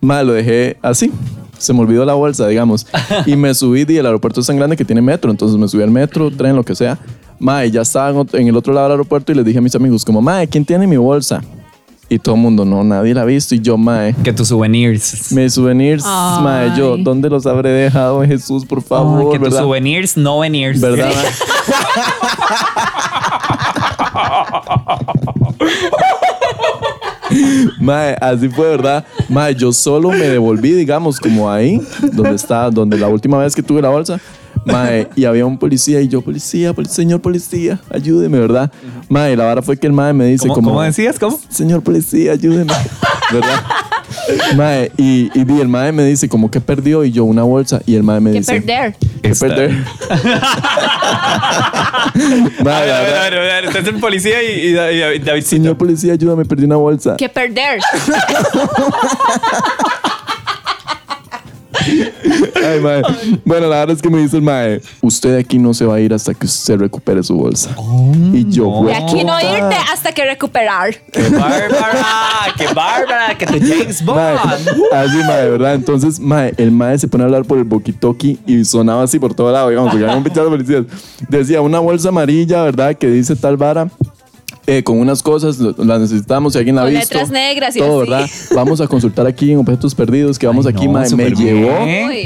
[0.00, 1.12] Mae, lo dejé así.
[1.58, 2.86] Se me olvidó la bolsa, digamos.
[3.26, 5.30] Y me subí y el aeropuerto es tan grande que tiene metro.
[5.30, 6.98] Entonces me subí al metro, tren, lo que sea.
[7.38, 10.04] Mae, ya estaba en, el otro lado del aeropuerto y les dije a mis amigos,
[10.04, 11.42] como, Mae, ¿quién tiene mi bolsa?
[12.08, 13.54] Y todo el mundo, no, nadie la ha visto.
[13.54, 15.32] Y yo, Mae, Que tus souvenirs.
[15.32, 17.02] mis souvenirs, Mae, yo, Ay.
[17.02, 19.32] ¿dónde los habré dejado, Jesús, por Ay, favor?
[19.32, 19.62] que tus ¿verdad?
[19.62, 20.80] souvenirs, no venirs.
[20.80, 21.12] ¿Verdad?
[21.14, 21.24] mae?
[27.80, 29.04] Mae, así fue, ¿verdad?
[29.28, 31.80] Mae, yo solo me devolví, digamos, como ahí,
[32.12, 34.20] donde está, donde la última vez que tuve la bolsa.
[34.66, 38.70] Mae, y había un policía y yo, policía, poli- señor policía, ayúdeme, ¿verdad?
[39.08, 40.68] Mae, la vara fue que el mae me dice ¿Cómo, como...
[40.70, 41.18] cómo decías?
[41.18, 41.38] ¿Cómo?
[41.48, 42.72] Señor policía, ayúdeme.
[43.32, 43.62] ¿Verdad?
[44.56, 47.94] Mae, y, y el mae me dice como que perdió y yo una bolsa y
[47.94, 48.60] el mae me Que dice...
[48.60, 48.96] perder.
[49.22, 49.84] ¿Qué perder?
[52.14, 53.64] A Mae, ver, la a ver, a ver, a ver.
[53.66, 54.72] Estás en policía y, y,
[55.18, 55.42] David.
[55.42, 57.16] Señor policía, ayúdame, perdí una bolsa.
[57.16, 57.80] Que perder.
[62.64, 63.02] Ay, mae.
[63.44, 65.96] Bueno, la verdad es que me dice el mae, usted de aquí no se va
[65.96, 67.70] a ir hasta que usted recupere su bolsa.
[68.32, 68.84] y yo, no.
[68.84, 70.94] De aquí no irte hasta que recuperar.
[71.12, 72.54] ¡Qué bárbara!
[72.56, 73.38] ¡Qué bárbara!
[73.38, 74.82] ¡Que tu James Mae, Bond!
[74.92, 75.74] así, mae, ¿verdad?
[75.74, 79.34] Entonces, mae, el mae se pone a hablar por el boquitoki y sonaba así por
[79.34, 80.84] todo lado, digamos, porque había un pichado de policías.
[81.28, 82.94] Decía, una bolsa amarilla, ¿verdad?
[82.96, 83.88] Que dice tal vara.
[84.66, 87.14] Eh, con unas cosas, las necesitamos, si alguien la ha Con visto.
[87.14, 88.10] letras negras y todo, así.
[88.10, 88.30] ¿verdad?
[88.54, 91.70] Vamos a consultar aquí en Objetos Perdidos, que vamos Ay, aquí, no, mae, me llevó.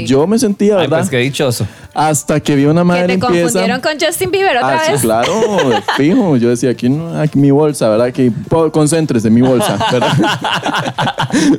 [0.05, 0.99] Yo me sentía, Ay, ¿verdad?
[0.99, 1.67] pues qué dichoso.
[1.93, 3.41] Hasta que vi una Que madre te limpieza.
[3.43, 5.01] confundieron con Justin Bieber otra Ah, sí, vez.
[5.01, 5.31] claro,
[5.97, 6.37] fijo.
[6.37, 8.11] Yo decía, aquí, no, aquí mi bolsa, ¿verdad?
[8.13, 10.13] Que po- concéntrese mi bolsa, ¿verdad?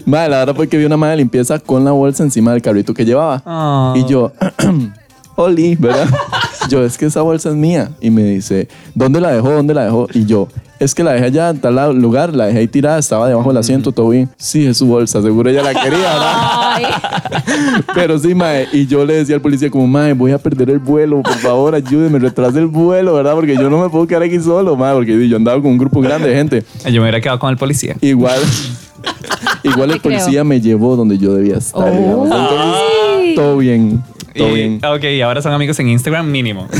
[0.06, 2.62] madre, la verdad fue que vi una madre de limpieza con la bolsa encima del
[2.62, 3.42] carrito que llevaba.
[3.44, 3.94] Ah.
[3.96, 4.32] Y yo,
[5.40, 6.06] Oli, ¿verdad?
[6.68, 7.90] Yo, es que esa bolsa es mía.
[8.00, 9.50] Y me dice, ¿dónde la dejó?
[9.50, 10.06] ¿Dónde la dejó?
[10.12, 10.46] Y yo,
[10.78, 13.56] es que la dejé allá en tal lugar, la dejé ahí tirada, estaba debajo del
[13.56, 14.28] asiento, todo bien.
[14.36, 17.82] Sí, es su bolsa, seguro ella la quería, ¿verdad?
[17.94, 18.68] Pero sí, mae.
[18.72, 21.74] Y yo le decía al policía como, mae, voy a perder el vuelo, por favor,
[21.74, 23.34] ayúdeme, retrase el vuelo, ¿verdad?
[23.34, 26.00] Porque yo no me puedo quedar aquí solo, mae, porque yo andaba con un grupo
[26.00, 26.64] grande de gente.
[26.84, 27.96] Yo me hubiera quedado con el policía.
[28.00, 28.38] Igual,
[29.64, 32.28] igual el policía me llevó donde yo debía estar, digamos.
[33.40, 34.02] Todo bien,
[34.36, 34.80] todo Y- bien.
[34.84, 36.68] Ok, y ahora son amigos en Instagram mínimo.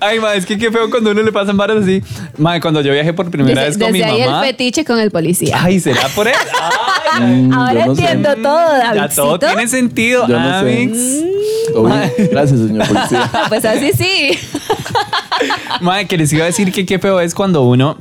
[0.00, 2.02] Ay, ma, es que qué feo cuando uno le pasan varas así.
[2.36, 4.40] Ma, cuando yo viajé por primera desde vez con mi desde ahí mamá.
[4.44, 5.58] el fetiche con el policía.
[5.62, 6.34] Ay, ¿será por él?
[7.12, 7.90] Ay, Mm, Ahora sé.
[7.90, 9.22] entiendo todo, ya Davidcito.
[9.22, 10.90] todo tiene sentido, Yo no sé.
[12.30, 13.30] Gracias, señor policía.
[13.48, 14.38] Pues así sí.
[15.80, 17.96] Mae, que les iba a decir que qué feo es cuando uno,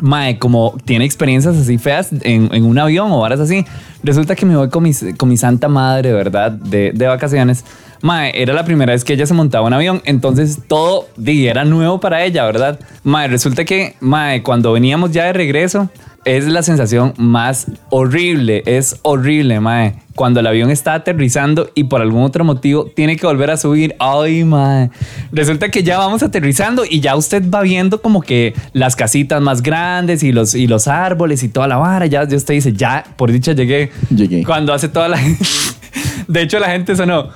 [0.00, 3.64] mae, como tiene experiencias así feas en, en un avión o varas así.
[4.02, 6.52] Resulta que me voy con mi, con mi santa madre, ¿verdad?
[6.52, 7.64] De, de vacaciones.
[8.02, 11.98] Mae, era la primera vez que ella se montaba un avión, entonces todo era nuevo
[11.98, 12.78] para ella, ¿verdad?
[13.04, 15.88] Mae, resulta que, mae, cuando veníamos ya de regreso,
[16.26, 19.94] es la sensación más horrible, es horrible, mae.
[20.16, 23.94] Cuando el avión está aterrizando y por algún otro motivo tiene que volver a subir.
[24.00, 24.90] Ay, mae.
[25.30, 29.62] Resulta que ya vamos aterrizando y ya usted va viendo como que las casitas más
[29.62, 32.06] grandes y los, y los árboles y toda la vara.
[32.06, 33.92] Ya, ya usted dice, ya, por dicha llegué.
[34.10, 34.42] Llegué.
[34.44, 35.20] Cuando hace toda la.
[36.28, 37.28] De hecho, la gente sonó.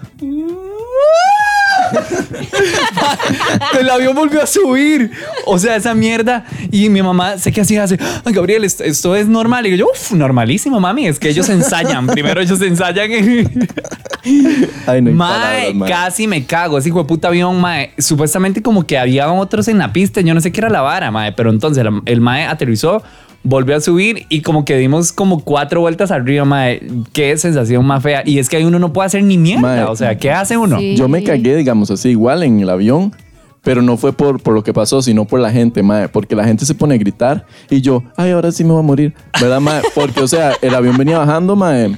[3.79, 5.11] El avión volvió a subir.
[5.47, 6.45] O sea, esa mierda.
[6.71, 7.99] Y mi mamá sé que así hace.
[8.25, 9.67] "Ay, Gabriel, esto, esto es normal.
[9.67, 11.07] Y yo, uff, normalísimo, mami.
[11.07, 12.07] Es que ellos ensayan.
[12.07, 13.11] Primero ellos ensayan.
[14.87, 16.79] Ay, no hay Mae, palabras, casi me cago.
[16.79, 17.93] Ese hijo de puta avión, mae.
[17.99, 20.21] Supuestamente como que había otros en la pista.
[20.21, 21.33] Yo no sé qué era la vara, mae.
[21.33, 23.03] Pero entonces el mae aterrizó,
[23.43, 26.83] volvió a subir y como que dimos como cuatro vueltas arriba, mae.
[27.13, 28.23] Qué sensación más fea.
[28.25, 29.63] Y es que ahí uno no puede hacer ni mierda.
[29.63, 29.85] Mae.
[29.85, 30.79] O sea, ¿qué hace uno?
[30.79, 30.97] Sí.
[30.97, 33.15] Yo me cagué, digamos así, igual en el avión,
[33.63, 36.45] pero no fue por, por lo que pasó, sino por la gente, mae, porque la
[36.45, 39.61] gente se pone a gritar y yo, ay, ahora sí me voy a morir, ¿verdad,
[39.61, 39.83] mae?
[39.95, 41.95] Porque, o sea, el avión venía bajando, mae,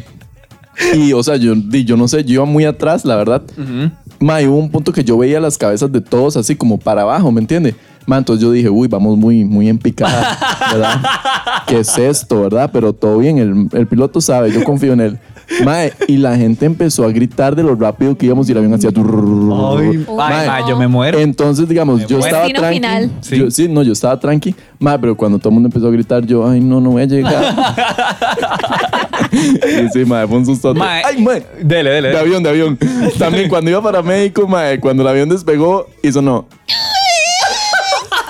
[0.95, 3.43] y, o sea, yo, di, yo no sé, yo iba muy atrás, la verdad.
[4.23, 7.31] Mae, hubo un punto que yo veía las cabezas de todos así como para abajo,
[7.33, 7.75] ¿me entiende?
[8.07, 10.39] Mae, entonces yo dije, uy, vamos muy, muy en picada,
[10.73, 11.01] ¿verdad?
[11.67, 12.71] ¿Qué es esto, verdad?
[12.73, 15.19] Pero todo bien, el, el piloto sabe, yo confío en él.
[15.65, 18.75] Mae, y la gente empezó a gritar de lo rápido que íbamos y el avión
[18.75, 18.91] hacía...
[18.91, 21.19] Ay, Mae, mae, yo me muero.
[21.19, 22.37] entonces, digamos, yo muero.
[22.37, 22.75] estaba tranqui.
[22.77, 23.11] final.
[23.21, 23.39] Sí.
[23.39, 24.55] Yo- sí, no, yo estaba tranqui.
[24.79, 27.07] Ma, pero cuando todo el mundo empezó a gritar, yo, ay, no, no voy a
[27.07, 27.55] llegar.
[29.33, 30.75] y sí, ma, fue un susto.
[30.75, 31.33] Mae, Ay, ma.
[31.63, 32.09] Dele, dele.
[32.11, 32.79] De avión, de avión.
[33.19, 36.47] También cuando iba para México, ma, cuando el avión despegó, hizo no.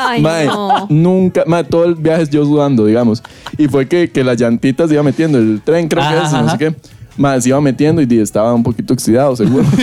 [0.05, 0.87] Ay, Mae, no.
[0.91, 3.23] nunca, mae, todo el viaje yo sudando, digamos.
[3.57, 6.59] Y fue que, que las llantitas iba metiendo, el tren creo que es, no sé
[6.59, 6.75] qué.
[7.41, 9.65] Se iba metiendo y estaba un poquito oxidado, seguro.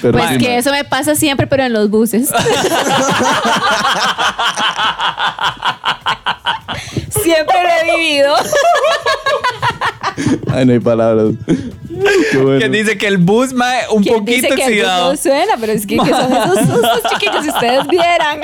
[0.00, 2.28] Pero Pues sí, que eso me pasa siempre, pero en los buses.
[7.22, 8.34] siempre lo he vivido.
[10.52, 11.34] Ay, no hay palabras.
[12.30, 12.58] Qué bueno.
[12.58, 15.10] Que dice que el bus, mae, un ¿Quién poquito dice que el oxidado.
[15.12, 15.54] no suena?
[15.60, 18.40] Pero es que, que son esos sustos chiquillos, si ustedes vieran.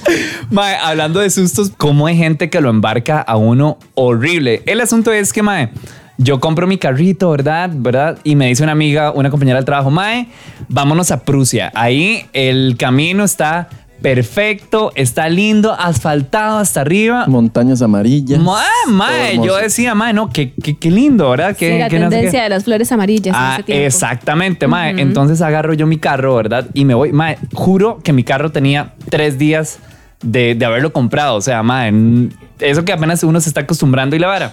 [0.50, 4.62] Mae, hablando de sustos, ¿cómo hay gente que lo embarca a uno horrible?
[4.66, 5.70] El asunto es que, mae,
[6.18, 7.70] yo compro mi carrito, ¿verdad?
[7.72, 8.18] ¿verdad?
[8.24, 10.28] Y me dice una amiga, una compañera del trabajo, mae,
[10.68, 11.72] vámonos a Prusia.
[11.74, 13.68] Ahí el camino está
[14.02, 17.26] perfecto, está lindo, asfaltado hasta arriba.
[17.28, 18.38] Montañas amarillas.
[18.40, 21.50] Mae, mae, yo decía, mae, no, qué, qué, qué lindo, ¿verdad?
[21.58, 22.14] Sí, Que, la que no sé qué.
[22.16, 23.86] tendencia de las flores amarillas en Ah, ese tiempo.
[23.86, 25.00] exactamente, mae.
[25.00, 26.66] Entonces agarro yo mi carro, ¿verdad?
[26.74, 29.78] Y me voy, mae, juro que mi carro tenía tres días
[30.22, 31.36] de, de haberlo comprado.
[31.36, 31.92] O sea, mae,
[32.60, 34.52] eso que apenas uno se está acostumbrando y la vara.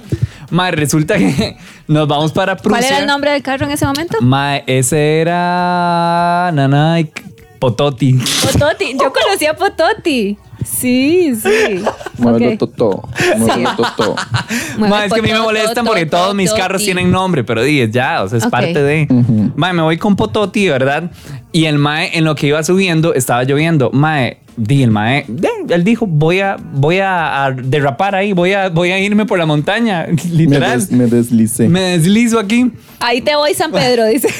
[0.52, 1.58] Mae, resulta que
[1.88, 2.80] nos vamos para Prusia.
[2.80, 4.18] ¿Cuál era el nombre del carro en ese momento?
[4.22, 7.12] Mae, ese era Nanay
[7.60, 8.14] Pototi.
[8.42, 8.94] Pototi.
[8.94, 10.38] Yo conocí a Pototi.
[10.66, 11.82] Sí, sí.
[12.18, 12.58] Muévelo Ok.
[12.60, 13.10] totó.
[13.38, 14.16] Muévelo totó.
[14.78, 17.64] Mueve Mae, es que a mí me molestan porque todos mis carros tienen nombre, pero
[17.64, 19.08] di, ya, o sea, es parte de.
[19.10, 19.52] Ujú.
[19.56, 21.12] Mae, me voy con Pototi, ¿verdad?
[21.52, 23.90] Y el Mae, en lo que iba subiendo, estaba lloviendo.
[23.92, 25.26] Mae, di, el Mae,
[25.70, 29.40] él dijo, voy a, voy a, a derrapar ahí, voy a, voy a irme por
[29.40, 30.80] la montaña, Me, literal.
[30.80, 31.70] des- me deslicé.
[31.70, 32.72] Me deslizo aquí.
[33.00, 34.28] Ahí te voy, San Pedro, dice.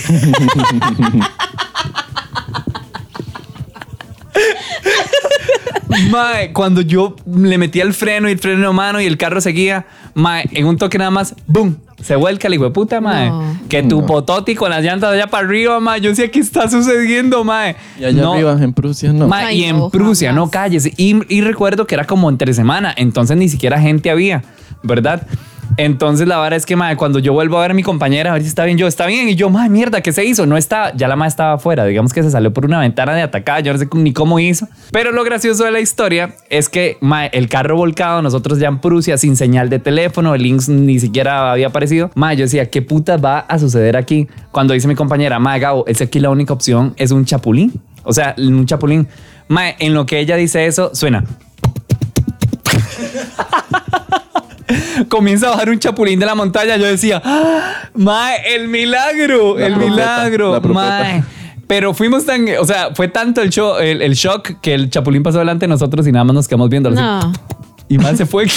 [6.12, 9.86] Mae, cuando yo le metí el freno y el freno mano y el carro seguía,
[10.14, 11.78] Mae, en un toque nada más, ¡boom!
[12.02, 13.30] Se vuelca de puta, Mae.
[13.30, 13.58] No.
[13.68, 16.00] Que tu pototi con las llantas allá para arriba, Mae.
[16.00, 17.76] Yo sé qué está sucediendo, Mae.
[18.00, 19.28] Y allá No, arriba, en Prusia, no.
[19.28, 20.46] Mae, Ay, y en no, Prusia, jamás.
[20.46, 20.90] no calles.
[20.98, 24.44] Y, y recuerdo que era como entre semana, entonces ni siquiera gente había,
[24.84, 25.28] ¿verdad?
[25.78, 28.34] Entonces la verdad es que, mae, cuando yo vuelvo a ver a mi compañera, a
[28.34, 29.30] ver si está bien, yo, está bien.
[29.30, 30.46] Y yo, mae, mierda, ¿qué se hizo?
[30.46, 31.86] No está, ya la mae estaba afuera.
[31.86, 34.68] Digamos que se salió por una ventana de atacada, yo no sé ni cómo hizo.
[34.92, 38.80] Pero lo gracioso de la historia es que, mae, el carro volcado, nosotros ya en
[38.80, 42.12] Prusia, sin señal de teléfono, el links ni siquiera había aparecido.
[42.16, 44.28] Mae, yo decía, ¿qué puta va a suceder aquí?
[44.52, 47.74] Cuando dice mi compañera, mae, Gabo, es aquí la única opción es un chapulín.
[48.04, 49.08] O sea, un chapulín.
[49.48, 51.24] Mae, en lo que ella dice eso, suena.
[55.10, 56.78] comienza a bajar un chapulín de la montaña.
[56.78, 57.90] Yo decía, ¡Ah!
[57.94, 60.62] Mae, el milagro, La el profeta, milagro.
[60.62, 61.24] Mae.
[61.68, 65.22] Pero fuimos tan, o sea, fue tanto el, show, el, el shock que el chapulín
[65.22, 66.90] pasó delante de nosotros y nada más nos quedamos viendo.
[66.90, 67.32] No.
[67.88, 68.48] Y más se fue.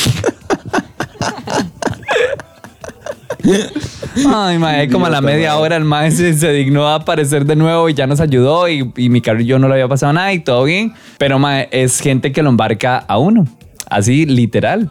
[4.26, 7.56] Ay, mae, como a la media hora el mae se, se dignó a aparecer de
[7.56, 10.12] nuevo y ya nos ayudó y, y mi carro y yo no le había pasado
[10.12, 10.94] nada y todo bien.
[11.18, 13.46] Pero mae, es gente que lo embarca a uno.
[13.88, 14.90] Así, literal.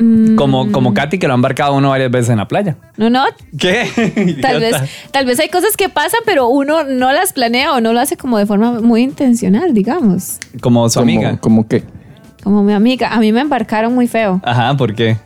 [0.00, 0.34] Mm.
[0.36, 2.76] Como, como Katy que lo ha embarcado uno varias veces en la playa.
[2.96, 3.22] No, no.
[3.58, 4.38] ¿Qué?
[4.42, 4.74] Tal vez,
[5.10, 8.16] tal vez hay cosas que pasan, pero uno no las planea o no lo hace
[8.16, 10.38] como de forma muy intencional, digamos.
[10.62, 11.36] Como su Como- amiga.
[11.38, 11.84] ¿Como qué?
[12.42, 13.12] Como mi amiga.
[13.12, 14.40] A mí me embarcaron muy feo.
[14.42, 15.18] Ajá, ¿por qué?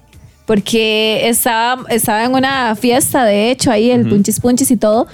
[0.47, 5.07] Porque estaba, estaba en una fiesta, de hecho, ahí el punchis punchis y todo.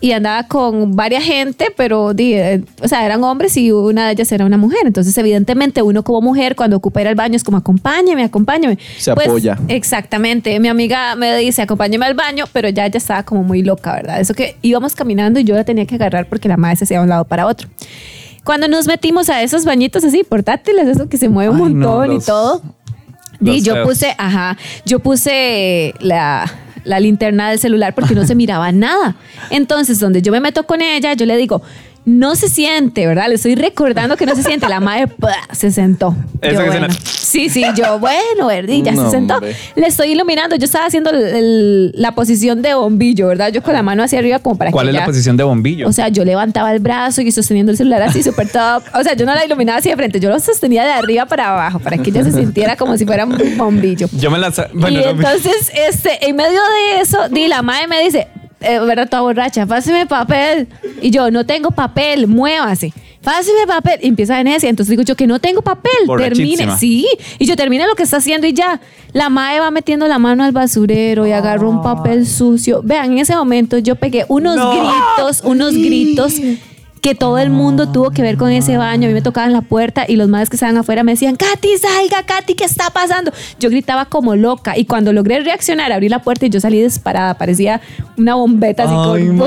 [0.00, 4.30] Y andaba con varias gente, pero, eh, o sea, eran hombres y una de ellas
[4.30, 4.80] era una mujer.
[4.84, 8.76] Entonces, evidentemente, uno como mujer, cuando ocupa ir al baño, es como, acompáñame, acompáñame.
[8.76, 9.58] Pues, Se apoya.
[9.66, 10.58] Exactamente.
[10.60, 14.20] Mi amiga me dice, acompáñame al baño, pero ya ella estaba como muy loca, ¿verdad?
[14.20, 16.98] Eso que íbamos caminando y yo la tenía que agarrar porque la madre se hacía
[16.98, 17.68] de un lado para otro.
[18.44, 21.88] Cuando nos metimos a esos bañitos así portátiles, eso que se mueve un Ay, no,
[21.88, 22.62] montón y todo.
[23.40, 23.88] Los yo feos.
[23.88, 26.50] puse, ajá, yo puse la,
[26.88, 29.14] la linterna del celular porque no se miraba nada.
[29.50, 31.62] Entonces, donde yo me meto con ella, yo le digo,
[32.04, 33.28] no se siente, ¿verdad?
[33.28, 34.66] Le estoy recordando que no se siente.
[34.68, 35.34] La madre ¡pah!
[35.52, 36.14] se sentó.
[36.40, 36.86] Eso Yo, que bueno.
[36.88, 36.94] suena.
[37.04, 38.72] Sí, sí, yo, bueno, ¿verdad?
[38.72, 39.34] Y ya No, se sentó.
[39.34, 39.54] hombre.
[39.76, 40.56] Le estoy iluminando.
[40.56, 43.52] Yo estaba haciendo el- el- la posición de bombillo, ¿verdad?
[43.52, 45.86] Yo con la mano hacia arriba como para ¿Cuál que es la posición de bombillo?
[45.86, 48.82] o sea, yo levantaba el brazo y sosteniendo el celular así súper top.
[48.94, 51.50] O sea, yo no la iluminaba así de frente, yo lo sostenía de arriba para
[51.50, 54.08] abajo para que ella se sintiera como si fuera un bombillo.
[54.14, 54.50] yo me la...
[54.50, 56.60] sa- Bueno, y no, entonces, este, en medio
[56.94, 58.28] de eso, di, la madre me dice,
[58.60, 59.08] eh, ¿verdad?
[59.08, 60.68] Toda borracha, páseme papel.
[61.00, 62.92] Y yo, no tengo papel, muévase.
[63.22, 63.98] Páseme papel.
[64.02, 64.68] Y empieza en ese.
[64.68, 65.92] Entonces digo yo que no tengo papel.
[66.16, 66.76] Termine.
[66.78, 67.06] Sí.
[67.38, 68.80] Y yo termine lo que está haciendo y ya.
[69.12, 72.80] La madre va metiendo la mano al basurero y agarró un papel sucio.
[72.84, 74.70] Vean, en ese momento yo pegué unos No.
[74.70, 76.34] gritos, unos gritos
[77.00, 79.06] que todo el mundo tuvo que ver con ese baño.
[79.06, 81.78] A mí me tocaban la puerta y los madres que estaban afuera me decían, Katy,
[81.78, 83.32] salga, Katy, ¿qué está pasando?
[83.58, 87.34] Yo gritaba como loca y cuando logré reaccionar, abrí la puerta y yo salí disparada.
[87.34, 87.80] Parecía
[88.16, 88.92] una bombeta así.
[88.94, 89.46] Uy, no,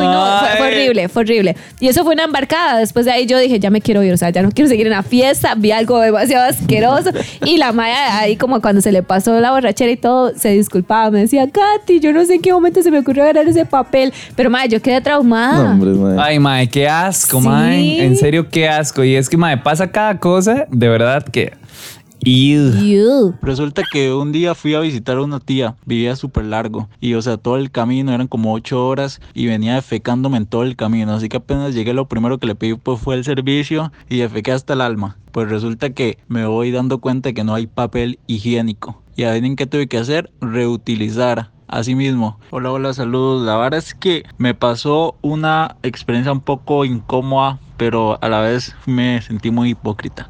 [0.58, 1.56] fue, horrible, fue horrible.
[1.80, 2.80] Y eso fue una embarcada.
[2.80, 4.88] Después de ahí yo dije, ya me quiero ir, o sea, ya no quiero seguir
[4.88, 5.56] en la fiesta.
[5.56, 7.12] Vi algo demasiado asqueroso.
[7.46, 11.12] Y la Maya ahí como cuando se le pasó la borrachera y todo, se disculpaba.
[11.12, 14.14] Me decía, Katy, yo no sé en qué momento se me ocurrió agarrar ese papel.
[14.36, 15.64] Pero Maya, yo quedé traumada.
[15.64, 16.22] No, hombre, madre.
[16.22, 17.48] Ay, mae, qué asco, Sí.
[17.48, 18.06] mae.
[18.06, 19.04] En serio, qué asco.
[19.04, 21.54] Y es que, mae, pasa cada cosa, de verdad que...
[22.24, 23.34] Ew.
[23.42, 27.22] Resulta que un día fui a visitar a una tía, vivía súper largo y o
[27.24, 31.14] sea, todo el camino eran como ocho horas y venía defecándome en todo el camino,
[31.14, 34.52] así que apenas llegué lo primero que le pedí pues fue el servicio y defequé
[34.52, 35.18] hasta el alma.
[35.32, 39.02] Pues resulta que me voy dando cuenta de que no hay papel higiénico.
[39.16, 41.50] Y adivinen qué tuve que hacer, reutilizar.
[41.72, 43.46] Así mismo, hola, hola, saludos.
[43.46, 48.76] La verdad es que me pasó una experiencia un poco incómoda, pero a la vez
[48.86, 50.28] me sentí muy hipócrita.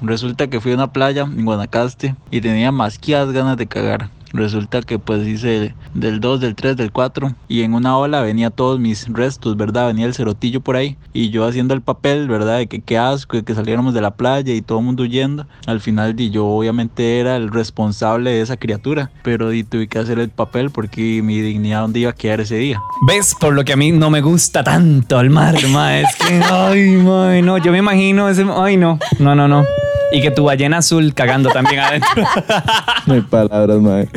[0.00, 4.08] Resulta que fui a una playa en Guanacaste y tenía masqueadas ganas de cagar.
[4.32, 8.50] Resulta que pues hice del 2, del 3, del 4 y en una ola venía
[8.50, 9.88] todos mis restos, ¿verdad?
[9.88, 12.58] Venía el cerotillo por ahí y yo haciendo el papel, ¿verdad?
[12.58, 15.46] De que qué asco, de que saliéramos de la playa y todo el mundo huyendo.
[15.66, 19.98] Al final di, yo obviamente era el responsable de esa criatura, pero di, tuve que
[19.98, 22.80] hacer el papel porque mi dignidad un día iba a quedar ese día.
[23.06, 23.34] ¿Ves?
[23.38, 25.98] Por lo que a mí no me gusta tanto el mar, ma.
[25.98, 27.58] Es que, ay, ma, no.
[27.58, 28.46] Yo me imagino ese.
[28.56, 28.98] Ay, no.
[29.18, 29.64] No, no, no.
[30.12, 32.10] Y que tu ballena azul cagando también adentro.
[33.06, 34.08] No hay palabras, mae.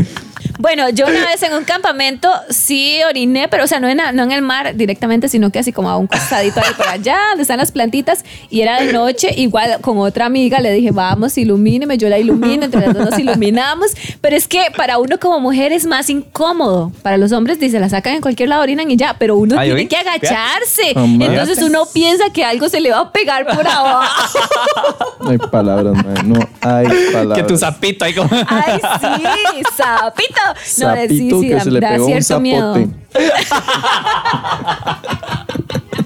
[0.59, 4.23] Bueno, yo una vez en un campamento sí oriné, pero o sea, no en, no
[4.23, 7.41] en el mar directamente, sino que así como a un costadito ahí por allá, donde
[7.41, 11.97] están las plantitas, y era de noche, igual con otra amiga le dije, vamos, ilumíneme,
[11.97, 15.71] yo la ilumino, entre las dos nos iluminamos, pero es que para uno como mujer
[15.71, 19.15] es más incómodo, para los hombres dice, la sacan en cualquier lado, orinan y ya,
[19.17, 19.87] pero uno Ay, tiene oí.
[19.87, 24.03] que agacharse, entonces uno piensa que algo se le va a pegar por abajo.
[25.23, 27.37] No hay palabras, No hay palabras.
[27.37, 28.29] que tu zapito ahí como.
[28.47, 30.41] Ay, sí, sapito.
[30.79, 32.73] No, de- sí, Sapito sí, que da, se le pegó un cierto miedo.
[32.75, 32.93] zapote.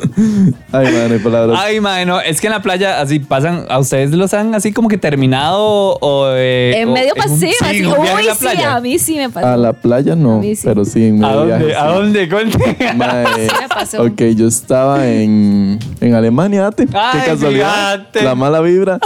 [0.72, 1.58] Ay, mae, no hay palabras.
[1.62, 2.20] Ay, ma, no.
[2.20, 3.64] Es que en la playa así pasan.
[3.68, 6.26] ¿A ustedes los han así como que terminado o.
[6.36, 7.86] eh, En o medio paseo, sí, así.
[7.86, 7.94] Uy,
[8.32, 8.74] sí, playa?
[8.76, 9.46] a mí sí me pasó.
[9.46, 10.62] A la playa no, A mí sí.
[10.64, 11.66] pero sí en ¿A medio dónde?
[11.66, 11.94] viaje, ¿A sí.
[11.94, 12.28] dónde?
[12.28, 12.94] Cuente.
[12.96, 14.02] Mae, Sí me pasó.
[14.04, 16.86] ok, yo estaba en, en Alemania, ate.
[16.92, 17.94] Ay, Qué casualidad.
[17.96, 18.22] fíjate.
[18.22, 18.98] La mala vibra.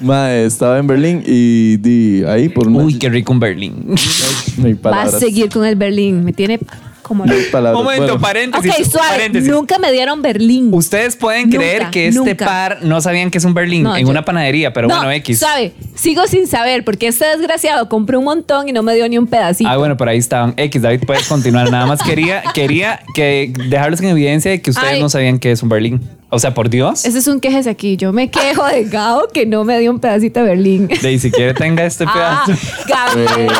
[0.00, 2.84] Mae, estaba en Berlín y di ahí por una.
[2.84, 3.94] Uy, qué rico en Berlín.
[4.56, 5.18] No hay Va a palabras.
[5.20, 6.24] seguir con el Berlín.
[6.24, 6.58] Me tiene
[7.10, 7.26] como...
[7.26, 7.82] No palabras.
[7.82, 8.70] Momento, Bueno, paréntesis.
[8.86, 9.08] Ok, suave.
[9.10, 9.48] paréntesis.
[9.50, 10.70] Nunca me dieron Berlín.
[10.72, 12.46] Ustedes pueden Nunca, creer que este nunca.
[12.46, 15.10] par no sabían que es un Berlín No, en yo- una panadería, pero no, bueno,
[15.10, 15.40] X.
[15.40, 15.72] Suave.
[15.96, 19.26] Sigo sin saber porque este desgraciado compró un montón y no me dio ni un
[19.26, 19.68] pedacito.
[19.68, 20.54] Ah, bueno, por ahí estaban.
[20.56, 21.68] X, David, puedes continuar.
[21.70, 25.00] Nada más quería, quería que dejarlos en evidencia de que ustedes Ay.
[25.02, 26.00] no sabían que es un Berlín.
[26.32, 27.04] O sea, por Dios.
[27.04, 27.96] Ese es un quejes aquí.
[27.96, 30.86] Yo me quejo de Gao que no me dio un pedacito de Berlín.
[30.86, 32.60] De si quiere tenga este Ah, pedazo.
[32.86, 33.50] Gabriel.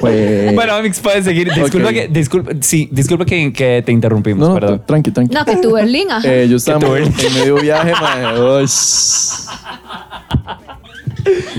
[0.00, 1.52] Pues, Bueno, Amix, puedes seguir.
[1.52, 4.82] Disculpa que, disculpa, sí, disculpa que, que te interrumpimos, no, perdón.
[4.86, 5.34] tranqui, tranqui.
[5.34, 6.26] No, que tu Berlín, ajá.
[6.28, 8.40] Eh, yo estaba en medio viaje, mae.
[8.40, 8.66] Uy.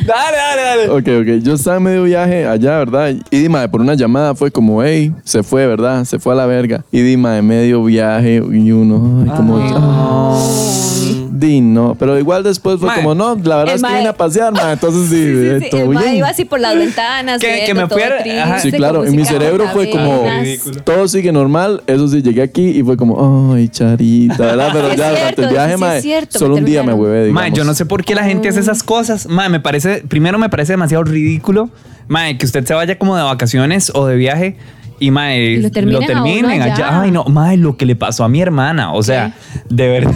[0.05, 0.89] Dale, dale, dale.
[0.89, 1.43] Ok, ok.
[1.43, 3.13] Yo estaba en medio viaje allá, ¿verdad?
[3.31, 6.03] Y Dima, por una llamada fue como, hey, se fue, ¿verdad?
[6.03, 6.83] Se fue a la verga.
[6.91, 11.95] Y Dima, en medio viaje, y uno, ay, como, ay, Di, no.
[11.99, 12.97] Pero igual después fue Mae.
[12.97, 14.73] como, no, la verdad El es que mae- vine a pasear, mae.
[14.73, 15.69] Entonces, sí, Sí, sí, sí.
[15.69, 16.15] todo El bien.
[16.15, 17.41] iba así por las ventanas.
[17.41, 18.59] Que- que me fuera- triste.
[18.61, 19.05] Sí, claro.
[19.05, 20.23] En mi cerebro fue como,
[20.83, 21.83] todo sigue normal.
[21.87, 24.69] Eso sí, llegué aquí y fue como, ay, charita, ¿verdad?
[24.73, 27.31] Pero Es ya durante el viaje, mae, cierto, solo me un día me huevé.
[27.31, 29.27] Mae, yo no sé por qué la gente hace esas cosas.
[29.27, 31.69] Mae, me parece, primero me parece demasiado ridículo,
[32.07, 34.55] mae, que usted se vaya como de vacaciones o de viaje
[34.99, 36.73] y mae, lo terminen a terminen uno allá.
[36.75, 37.01] allá.
[37.01, 39.33] Ay, no, mae, lo que le pasó a mi hermana, o sea,
[39.69, 40.13] de verdad.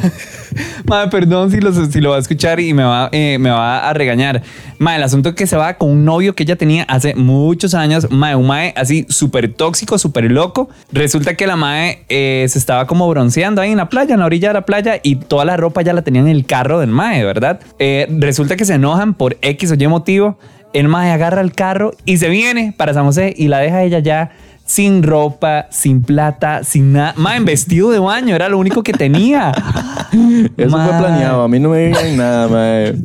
[0.86, 4.42] mae, perdón si lo, si lo va a escuchar y me va, eh, a regañar.
[4.80, 7.74] Mae, el asunto es que se va con un novio que ella tenía hace muchos
[7.74, 10.70] años, mae, un mae así súper tóxico, súper loco.
[10.92, 14.26] Resulta que la mae eh, se estaba como bronceando ahí en la playa, en la
[14.26, 16.90] orilla de la playa y toda la ropa ya la tenía en el carro del
[16.90, 17.60] mae, ¿verdad?
[17.80, 20.38] Eh, resulta que se enojan por X o Y motivo.
[20.74, 24.00] El mae agarra el carro y se viene para San José y la deja ella
[24.00, 24.32] ya
[24.67, 27.13] sin ropa, sin plata, sin nada.
[27.17, 29.51] Mae, en vestido de baño, era lo único que tenía.
[30.58, 30.89] Eso Mae.
[30.89, 31.41] fue planeado.
[31.41, 32.95] A mí no me digan nada, mae.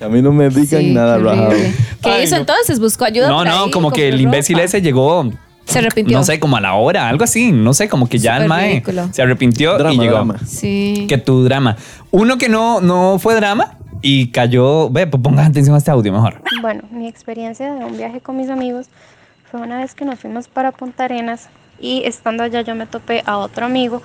[0.00, 1.72] A mí no me digan Sí, nada, horrible.
[2.02, 2.40] ¿Qué Ay, hizo no.
[2.40, 2.80] entonces?
[2.80, 3.28] ¿Buscó ayuda?
[3.28, 3.70] No, no, ahí?
[3.70, 4.64] como que el ¿Compró imbécil ropa?
[4.64, 5.30] ese llegó.
[5.66, 6.18] Se arrepintió.
[6.18, 7.52] No sé, como a la hora, algo así.
[7.52, 9.08] No sé, como que ya el Súper mae ridículo.
[9.12, 10.14] se arrepintió y llegó.
[10.14, 10.36] drama.
[10.44, 11.04] Sí.
[11.08, 11.76] Que tu drama.
[12.10, 14.90] Uno que no, no fue drama y cayó.
[14.90, 16.42] Ve, pues pongan atención a este audio mejor.
[16.62, 18.86] Bueno, mi experiencia de un viaje con mis amigos
[19.50, 21.48] fue una vez que nos fuimos para Punta Arenas
[21.80, 24.00] y estando allá yo me topé a otro amigo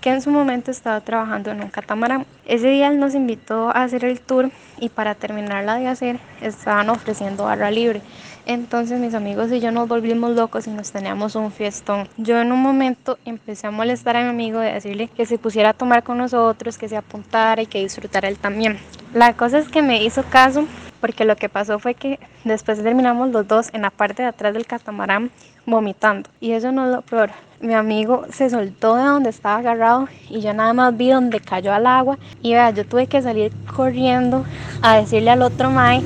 [0.00, 2.26] que en su momento estaba trabajando en un catamarán.
[2.46, 6.88] Ese día él nos invitó a hacer el tour y para terminarla de hacer estaban
[6.88, 8.00] ofreciendo barra libre.
[8.46, 12.08] Entonces mis amigos y yo nos volvimos locos y nos teníamos un fiestón.
[12.16, 15.70] Yo en un momento empecé a molestar a mi amigo de decirle que se pusiera
[15.70, 18.78] a tomar con nosotros, que se apuntara y que disfrutara él también.
[19.14, 20.64] La cosa es que me hizo caso
[21.00, 24.54] porque lo que pasó fue que después terminamos los dos en la parte de atrás
[24.54, 25.30] del catamarán
[25.66, 26.28] vomitando.
[26.40, 27.30] Y eso no es lo peor.
[27.60, 31.72] Mi amigo se soltó de donde estaba agarrado y yo nada más vi donde cayó
[31.72, 32.18] al agua.
[32.42, 34.44] Y vea, yo tuve que salir corriendo
[34.82, 36.02] a decirle al otro Mae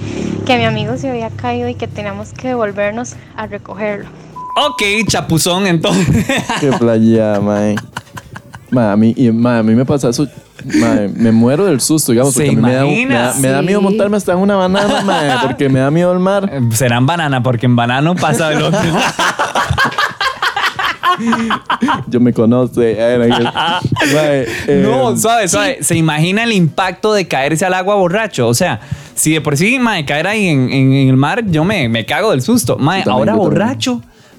[0.47, 4.09] que mi amigo se había caído y que teníamos que devolvernos a recogerlo.
[4.57, 6.27] Ok, chapuzón, entonces.
[6.61, 7.77] Qué playa, mae.
[8.73, 10.27] Y, mae, a mí me pasa eso.
[10.65, 13.49] Mae, me muero del susto, digamos, ¿Se porque a mí me da, me, da, me
[13.49, 13.85] da miedo Sí.
[13.85, 16.51] montarme hasta en una banana, mae, porque me da miedo el mar.
[16.73, 18.81] Serán banana, porque en banano pasa el otro.
[22.09, 22.81] Yo me conozco.
[22.83, 23.19] eh,
[24.15, 25.79] mae, eh, No, suave, suave.
[25.83, 28.49] ¿Se imagina el impacto de caerse al agua borracho?
[28.49, 28.81] O sea,
[29.15, 32.05] si de por sí, mae, caer ahí en, en- en el mar, yo me, me
[32.07, 32.77] cago del susto.
[32.77, 33.51] También, ahora también.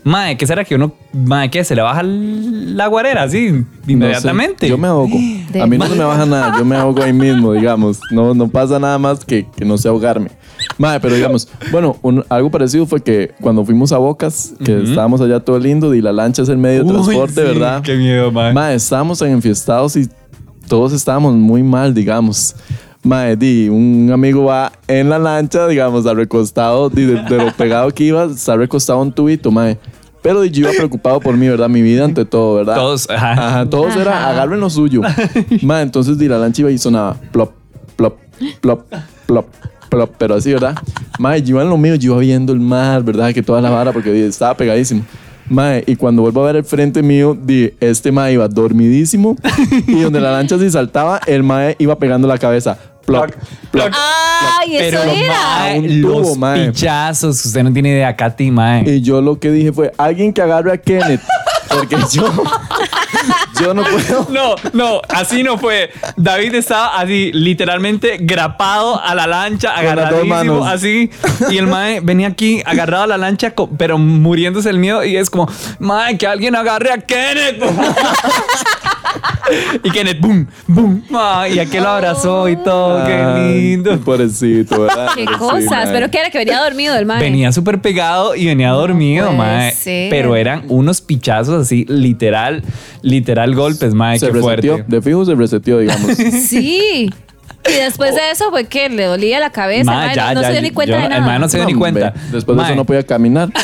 [0.06, 1.64] Mae, ¿qué será que uno, mae, qué?
[1.64, 4.68] ¿Se le baja la guarera así no sé, inmediatamente?
[4.68, 5.16] yo me ahogo.
[5.62, 6.54] A mí no se me baja nada.
[6.58, 8.00] Yo me ahogo ahí mismo, digamos.
[8.12, 10.30] No, no pasa nada más que, que no sé ahogarme.
[10.78, 14.88] Mae, pero digamos, bueno, un- algo parecido fue que cuando fuimos a Bocas, que Ujú.
[14.90, 17.82] estábamos allá todo lindo y la lancha es el medio de Uy, transporte, sí, ¿verdad?
[17.82, 18.54] Qué miedo, mae.
[18.54, 20.10] Mae, estábamos en enfiestados y
[20.68, 22.56] todos estábamos muy mal, digamos.
[23.04, 27.52] Mae, di, un amigo va en la lancha, digamos, al recostado, di, de, de lo
[27.52, 29.78] pegado que iba, está recostado un tubito, mae.
[30.24, 31.70] Pero yo iba preocupado por mí, ¿verdad?
[31.70, 32.76] Mi vida ante todo, ¿verdad?
[32.76, 33.34] Todos, ajá.
[33.34, 35.02] Ajá, todos era agarren lo suyo.
[35.62, 37.52] mae, entonces di, la lancha iba y sonaba plop,
[37.98, 38.18] plop,
[38.62, 38.86] plop,
[39.28, 39.46] plop,
[39.90, 40.76] plop, pero así, ¿verdad?
[41.20, 43.34] Mae, yo iba en lo mío, yo iba viendo el mar, ¿verdad?
[43.34, 45.04] Que toda la vara, porque estaba pegadísimo.
[45.50, 49.36] Mae, y cuando vuelvo a ver el frente mío, di, este mae iba dormidísimo
[49.88, 52.78] y donde la lancha se saltaba, el mae iba pegando la cabeza.
[53.06, 53.32] Plop,
[53.72, 53.92] plop.
[54.60, 55.34] ¡Ay, eso Pero, era!
[55.60, 56.72] mae, los mae.
[56.72, 58.84] pichazos, usted no tiene idea, Katy, mae.
[58.90, 61.22] Y yo lo que dije fue, alguien que agarre a Kenneth.
[61.78, 62.32] Porque yo,
[63.60, 64.28] yo no puedo.
[64.30, 65.92] No, no, así no fue.
[66.18, 70.68] David estaba así, literalmente grapado a la lancha, agarradísimo, manos.
[70.68, 71.10] así.
[71.50, 75.04] Y el mae venía aquí agarrado a la lancha, pero muriéndose el miedo.
[75.04, 75.48] Y es como,
[75.80, 77.64] mae, que alguien agarre a Kenneth.
[79.84, 81.04] y Kenneth, boom, boom.
[81.54, 83.98] y aquel lo abrazó y todo, qué lindo.
[84.00, 85.10] Pobrecito, ¿verdad?
[85.16, 85.66] ¡Qué Sí, cosas!
[85.70, 85.92] mae.
[85.94, 87.20] Pero que era que venía dormido el mae.
[87.20, 89.72] Venía súper pegado y venía dormido, puede mae.
[89.72, 90.10] ser.
[90.10, 92.64] Pero eran unos pichazos así, literal,
[93.02, 94.20] literal golpes, mae.
[94.20, 94.74] Se Qué reseteó.
[94.76, 94.96] fuerte.
[94.96, 96.12] De fijo se reseteó, digamos.
[96.48, 97.10] Sí.
[97.66, 99.86] Y después de eso fue que le dolía la cabeza.
[99.90, 101.22] Ma, el ya, no ya, se dio ni yo- cuenta de el nada.
[101.26, 102.14] mae no se dio ni cuenta.
[102.32, 103.50] Después de eso no podía caminar.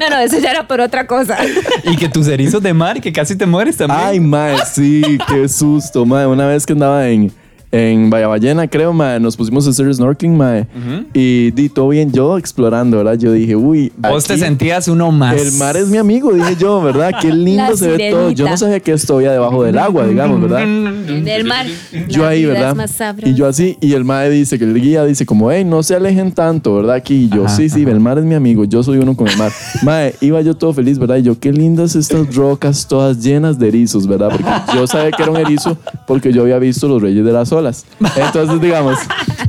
[0.00, 1.36] No, no, eso ya era por otra cosa.
[1.84, 4.00] Y que tus erizos de mar y que casi te mueres también.
[4.00, 6.24] Ay, mae, sí, qué susto, mae.
[6.26, 7.32] Una vez que andaba en,
[7.70, 10.66] en Bahía Ballena, creo, mae, nos pusimos a hacer snorkeling, mae.
[11.12, 13.14] Y di todo bien, yo explorando, ¿verdad?
[13.18, 13.92] Yo dije, uy.
[13.96, 15.40] Vos te aquí sentías uno más.
[15.40, 17.12] El mar es mi amigo, dije yo, ¿verdad?
[17.20, 18.30] Qué lindo La se ve todo.
[18.30, 18.50] Yo sirenita.
[18.50, 20.62] no sabía que esto había debajo del agua, digamos, ¿verdad?
[20.62, 21.66] En el mar.
[22.08, 22.70] Yo la ahí, vida ¿verdad?
[22.70, 23.28] es más sabrosa.
[23.28, 25.94] Y yo así, y el mae dice que el guía dice como, hey, no se
[25.94, 26.96] alejen tanto, ¿verdad?
[26.96, 29.28] Aquí y yo, Ajá, sí, sí, el mar es mi amigo, yo soy uno con
[29.28, 29.52] el mar.
[29.82, 31.16] mae, iba yo todo feliz, ¿verdad?
[31.16, 34.30] Y yo, qué lindas estas rocas todas llenas de erizos, ¿verdad?
[34.30, 37.52] Porque yo sabía que era un erizo porque yo había visto los reyes de las
[37.58, 37.84] olas.
[38.16, 38.98] Entonces, digamos,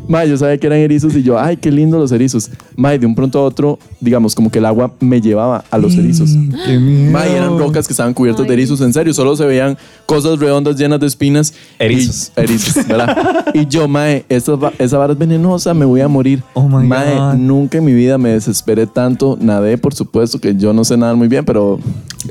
[0.08, 2.50] mae, yo sabía que eran erizos y yo, ay, qué lindos los erizos.
[2.76, 5.96] Mae, de un pronto a otro, digamos, como que el agua me llevaba a los
[5.96, 6.32] erizos.
[6.66, 7.12] Qué miedo.
[7.12, 10.76] Mae, eran rocas que estaban cubiertas de erizos, en serio, solo se veían cosas redondas
[10.76, 11.54] llenas de espinas.
[11.78, 12.32] Erizos.
[12.36, 13.46] Y, erizos, ¿verdad?
[13.54, 16.44] y yo, mae, esa, esa vara es venenosa, me voy a morir.
[16.54, 17.34] Oh my mae, God.
[17.36, 19.38] nunca en mi vida me desesperé tanto.
[19.40, 21.80] Nadé, por supuesto, que yo no sé nadar muy bien, pero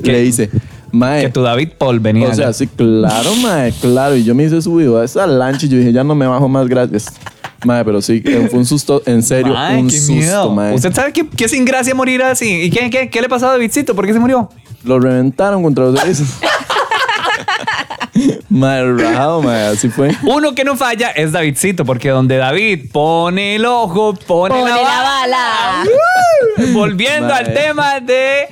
[0.03, 0.11] ¿Qué?
[0.11, 0.49] le hice.
[0.91, 2.29] Mae, Que tu David Paul venía.
[2.29, 4.15] o sea, sí, claro, mae, claro.
[4.15, 6.47] Y yo me hice subido a esa lancha y yo dije, ya no me bajo
[6.47, 7.07] más, gracias.
[7.65, 10.55] Mae, pero sí, eh, fue un susto, en serio, Mae, un qué susto, miedo.
[10.55, 10.73] mae.
[10.75, 12.61] ¿Usted sabe qué, qué sin gracia morir así?
[12.61, 13.95] ¿Y qué, qué, qué le pasó a Davidcito?
[13.95, 14.49] ¿Por qué se murió?
[14.85, 16.27] Lo reventaron contra los erizos.
[18.49, 20.15] mae, rajado, mae, así fue.
[20.23, 24.75] Uno que no falla es Davidcito, porque donde David pone el ojo, pone, Pone la,
[24.77, 25.83] la bala.
[26.73, 28.47] Volviendo al tema de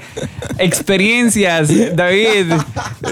[0.58, 2.52] experiencias, David,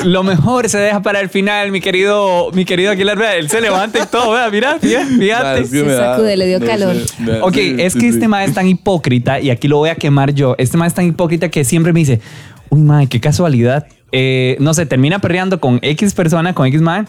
[0.03, 3.17] lo mejor se deja para el final, mi querido, mi querido Aguilar.
[3.17, 5.61] Vea, él se levanta y todo, vea, mira, fíjate.
[5.61, 6.95] que Se sacude, le dio no calor.
[7.19, 8.15] me da- Ok, sí, es sí, que sí.
[8.15, 10.55] este mae es tan hipócrita, y aquí lo voy a quemar yo.
[10.57, 12.21] Este mae es tan hipócrita que siempre me dice,
[12.69, 13.87] uy, mae, qué casualidad.
[14.11, 17.03] Eh, no sé, termina perreando con X persona, con X mae.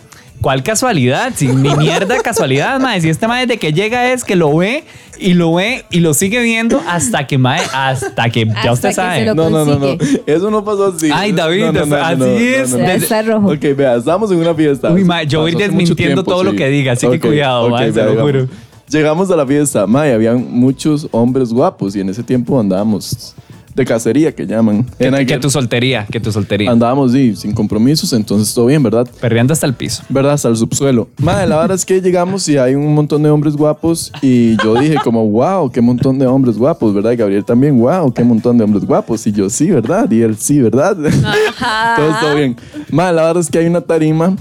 [0.47, 1.33] ¿Cuál casualidad?
[1.35, 3.01] Si ni mierda casualidad, mae.
[3.01, 4.85] Si este mae desde que llega es que lo ve
[5.19, 8.89] y lo ve y lo sigue viendo hasta que mae, hasta que ya Hasta usted
[8.91, 9.19] que sabe.
[9.19, 9.97] se lo No, no, no, no.
[10.25, 11.11] Eso no pasó así.
[11.13, 12.71] Ay, David, No, no, así no, no, es.
[12.71, 12.85] no, no.
[12.85, 13.49] Ya está rojo.
[13.49, 14.93] Ok, vea, estamos en una fiesta.
[14.93, 18.01] Uy, mae, yo voy desmintiendo todo lo que diga, así que cuidado, ok, mae, se
[18.05, 18.49] vea, lo juro.
[18.89, 23.35] Llegamos a la fiesta, mae, habían muchos hombres guapos y en ese tiempo andábamos
[23.77, 24.87] de cacería, que llaman.
[24.99, 26.70] Que, tu soltería, que tu soltería.
[26.70, 29.07] Andábamos, sí, sin compromisos, entonces todo bien, ¿verdad?
[29.20, 30.03] Perreando hasta el piso.
[30.09, 30.33] ¿Verdad?
[30.33, 31.09] Hasta el subsuelo.
[31.18, 34.74] Madre, la verdad es que llegamos y hay un montón de hombres guapos y yo
[34.81, 37.12] dije como, wow, qué montón de hombres guapos, ¿verdad?
[37.12, 39.27] Y Gabriel también, wow, qué montón de hombres guapos.
[39.27, 40.11] Y yo, sí, ¿verdad?
[40.11, 40.97] Y él, sí, ¿verdad?
[41.97, 42.57] todo está bien.
[42.91, 44.35] Madre, la verdad es que hay una tarima,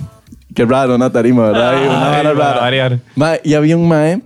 [0.53, 1.75] qué raro, una tarima, ¿verdad?
[1.75, 2.61] Hay una Ay, vara rara.
[2.61, 2.99] variar.
[3.17, 4.21] Mae, y había un mae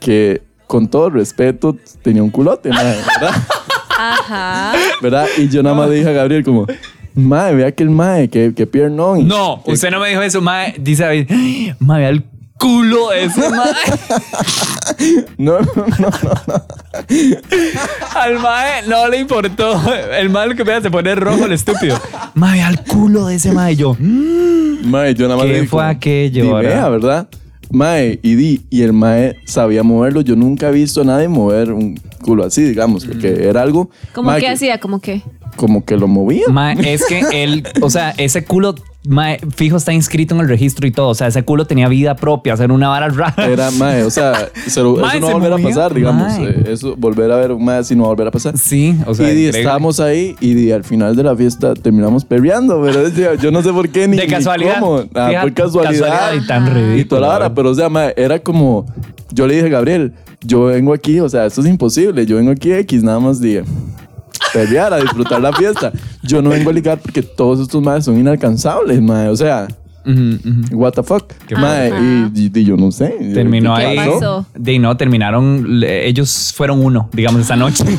[0.00, 3.36] que con todo respeto, tenía un culote, mae, ¿verdad?
[3.98, 4.72] Ajá.
[5.02, 5.26] ¿verdad?
[5.36, 6.66] Y yo nada más le dije a Gabriel como,
[7.14, 9.26] mae, vea que el mae, que, que piernón.
[9.26, 10.74] No, Que- usted no me dijo eso, mae.
[10.78, 12.24] Dice David, "Ay, mae, vea el
[12.58, 13.74] culo de ese mae.
[15.36, 16.10] No, no, no,
[16.46, 16.64] no.
[18.14, 19.80] Al mae no le importó.
[20.18, 21.98] El mae lo que vea se pone rojo el estúpido.
[22.34, 23.72] Mae, vea el culo de ese mae.
[23.72, 24.88] Y yo, "Mm".
[24.90, 27.28] Mae, yo nada más ¿Qué le dije fue como, aquello, "Di, verdad?" vea, ¿verdad?
[27.70, 30.20] Mae, y di, y el mae sabía moverlo.
[30.22, 33.90] Yo nunca he visto a nadie mover un culo así, digamos, porque era algo.
[34.14, 34.78] ¿Cómo mae, que hacía?
[34.80, 35.22] ¿Cómo que?
[35.56, 36.44] Como que lo movía.
[36.84, 38.74] Es que él, o sea, ese culo,
[39.56, 41.08] fijo está inscrito en el registro y todo.
[41.08, 43.46] O sea, ese culo tenía vida propia, hacer una vara rara.
[43.46, 46.32] Era mae, o sea, se lo- Mae, eso no va a volver a pasar, digamos.
[46.38, 48.56] eh, eso, volver a ver un mae así no va a volver a pasar.
[48.58, 52.80] Sí, o sea, y estábamos ahí y di, al final de la fiesta terminamos perreando,
[52.82, 54.78] pero yo no sé por qué ni, De ni casualidad.
[54.80, 55.02] cómo.
[55.14, 56.08] Ah, Fija- fue casualidad.
[56.08, 58.86] casualidad y tan Y ridículo, toda la vara, pero o sea, era como,
[59.32, 62.72] yo le dije, Gabriel, yo vengo aquí, o sea, esto es imposible, yo vengo aquí
[62.72, 63.64] X, nada más dije,
[64.52, 65.92] perrear, a disfrutar la fiesta.
[66.22, 69.68] Yo no vengo a ligar porque todos estos madres son inalcanzables, mae, o sea,
[70.06, 70.76] Ujú, ujú.
[70.76, 71.32] what the fuck.
[71.54, 71.88] Ajá.
[71.88, 73.08] y, y- y yo no sé.
[73.34, 73.98] Terminó ¿qué ahí.
[73.98, 74.46] ¿Qué pasó?
[74.54, 75.82] De no, terminaron.
[75.84, 77.84] Ellos fueron uno, digamos, esa noche.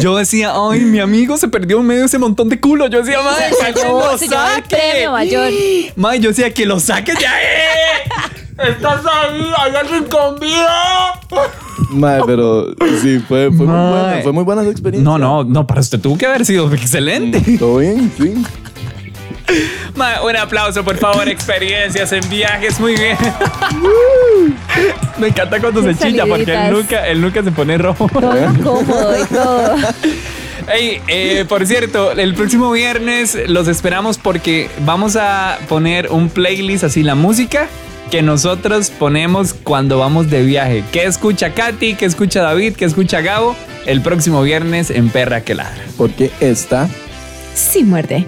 [0.00, 2.86] Yo decía, ay, mi amigo se perdió en medio de ese montón de culo.
[2.88, 3.44] Yo decía, madre,
[3.74, 5.08] que lo saque.
[5.10, 5.50] mayor.
[5.96, 7.32] Madre, yo decía, que lo saque ya.
[7.40, 8.44] eh.
[8.58, 11.20] Estás ahí, hay alguien con vida.
[11.90, 12.68] Mae, pero
[13.02, 15.04] sí, fue, fue, muy buena, fue muy buena esa experiencia.
[15.04, 17.58] No, no, no, para usted tuvo que haber sido excelente.
[17.58, 18.34] Todo bien, sí.
[19.94, 21.28] Mae, un aplauso, por favor.
[21.28, 23.16] Experiencias en viajes, muy bien.
[25.18, 28.08] Me encanta cuando se chilla porque él nunca, él nunca se pone rojo.
[28.08, 29.76] Todo incómodo y todo.
[30.68, 36.84] Hey, eh, por cierto, el próximo viernes los esperamos porque vamos a poner un playlist
[36.84, 37.68] así, la música
[38.10, 40.84] que nosotros ponemos cuando vamos de viaje.
[40.92, 41.94] ¿Qué escucha Katy?
[41.94, 42.74] ¿Qué escucha David?
[42.76, 43.56] ¿Qué escucha Gabo?
[43.86, 45.84] El próximo viernes en Perra que Ladra.
[45.96, 46.88] Porque esta
[47.54, 48.26] Sí, muerde.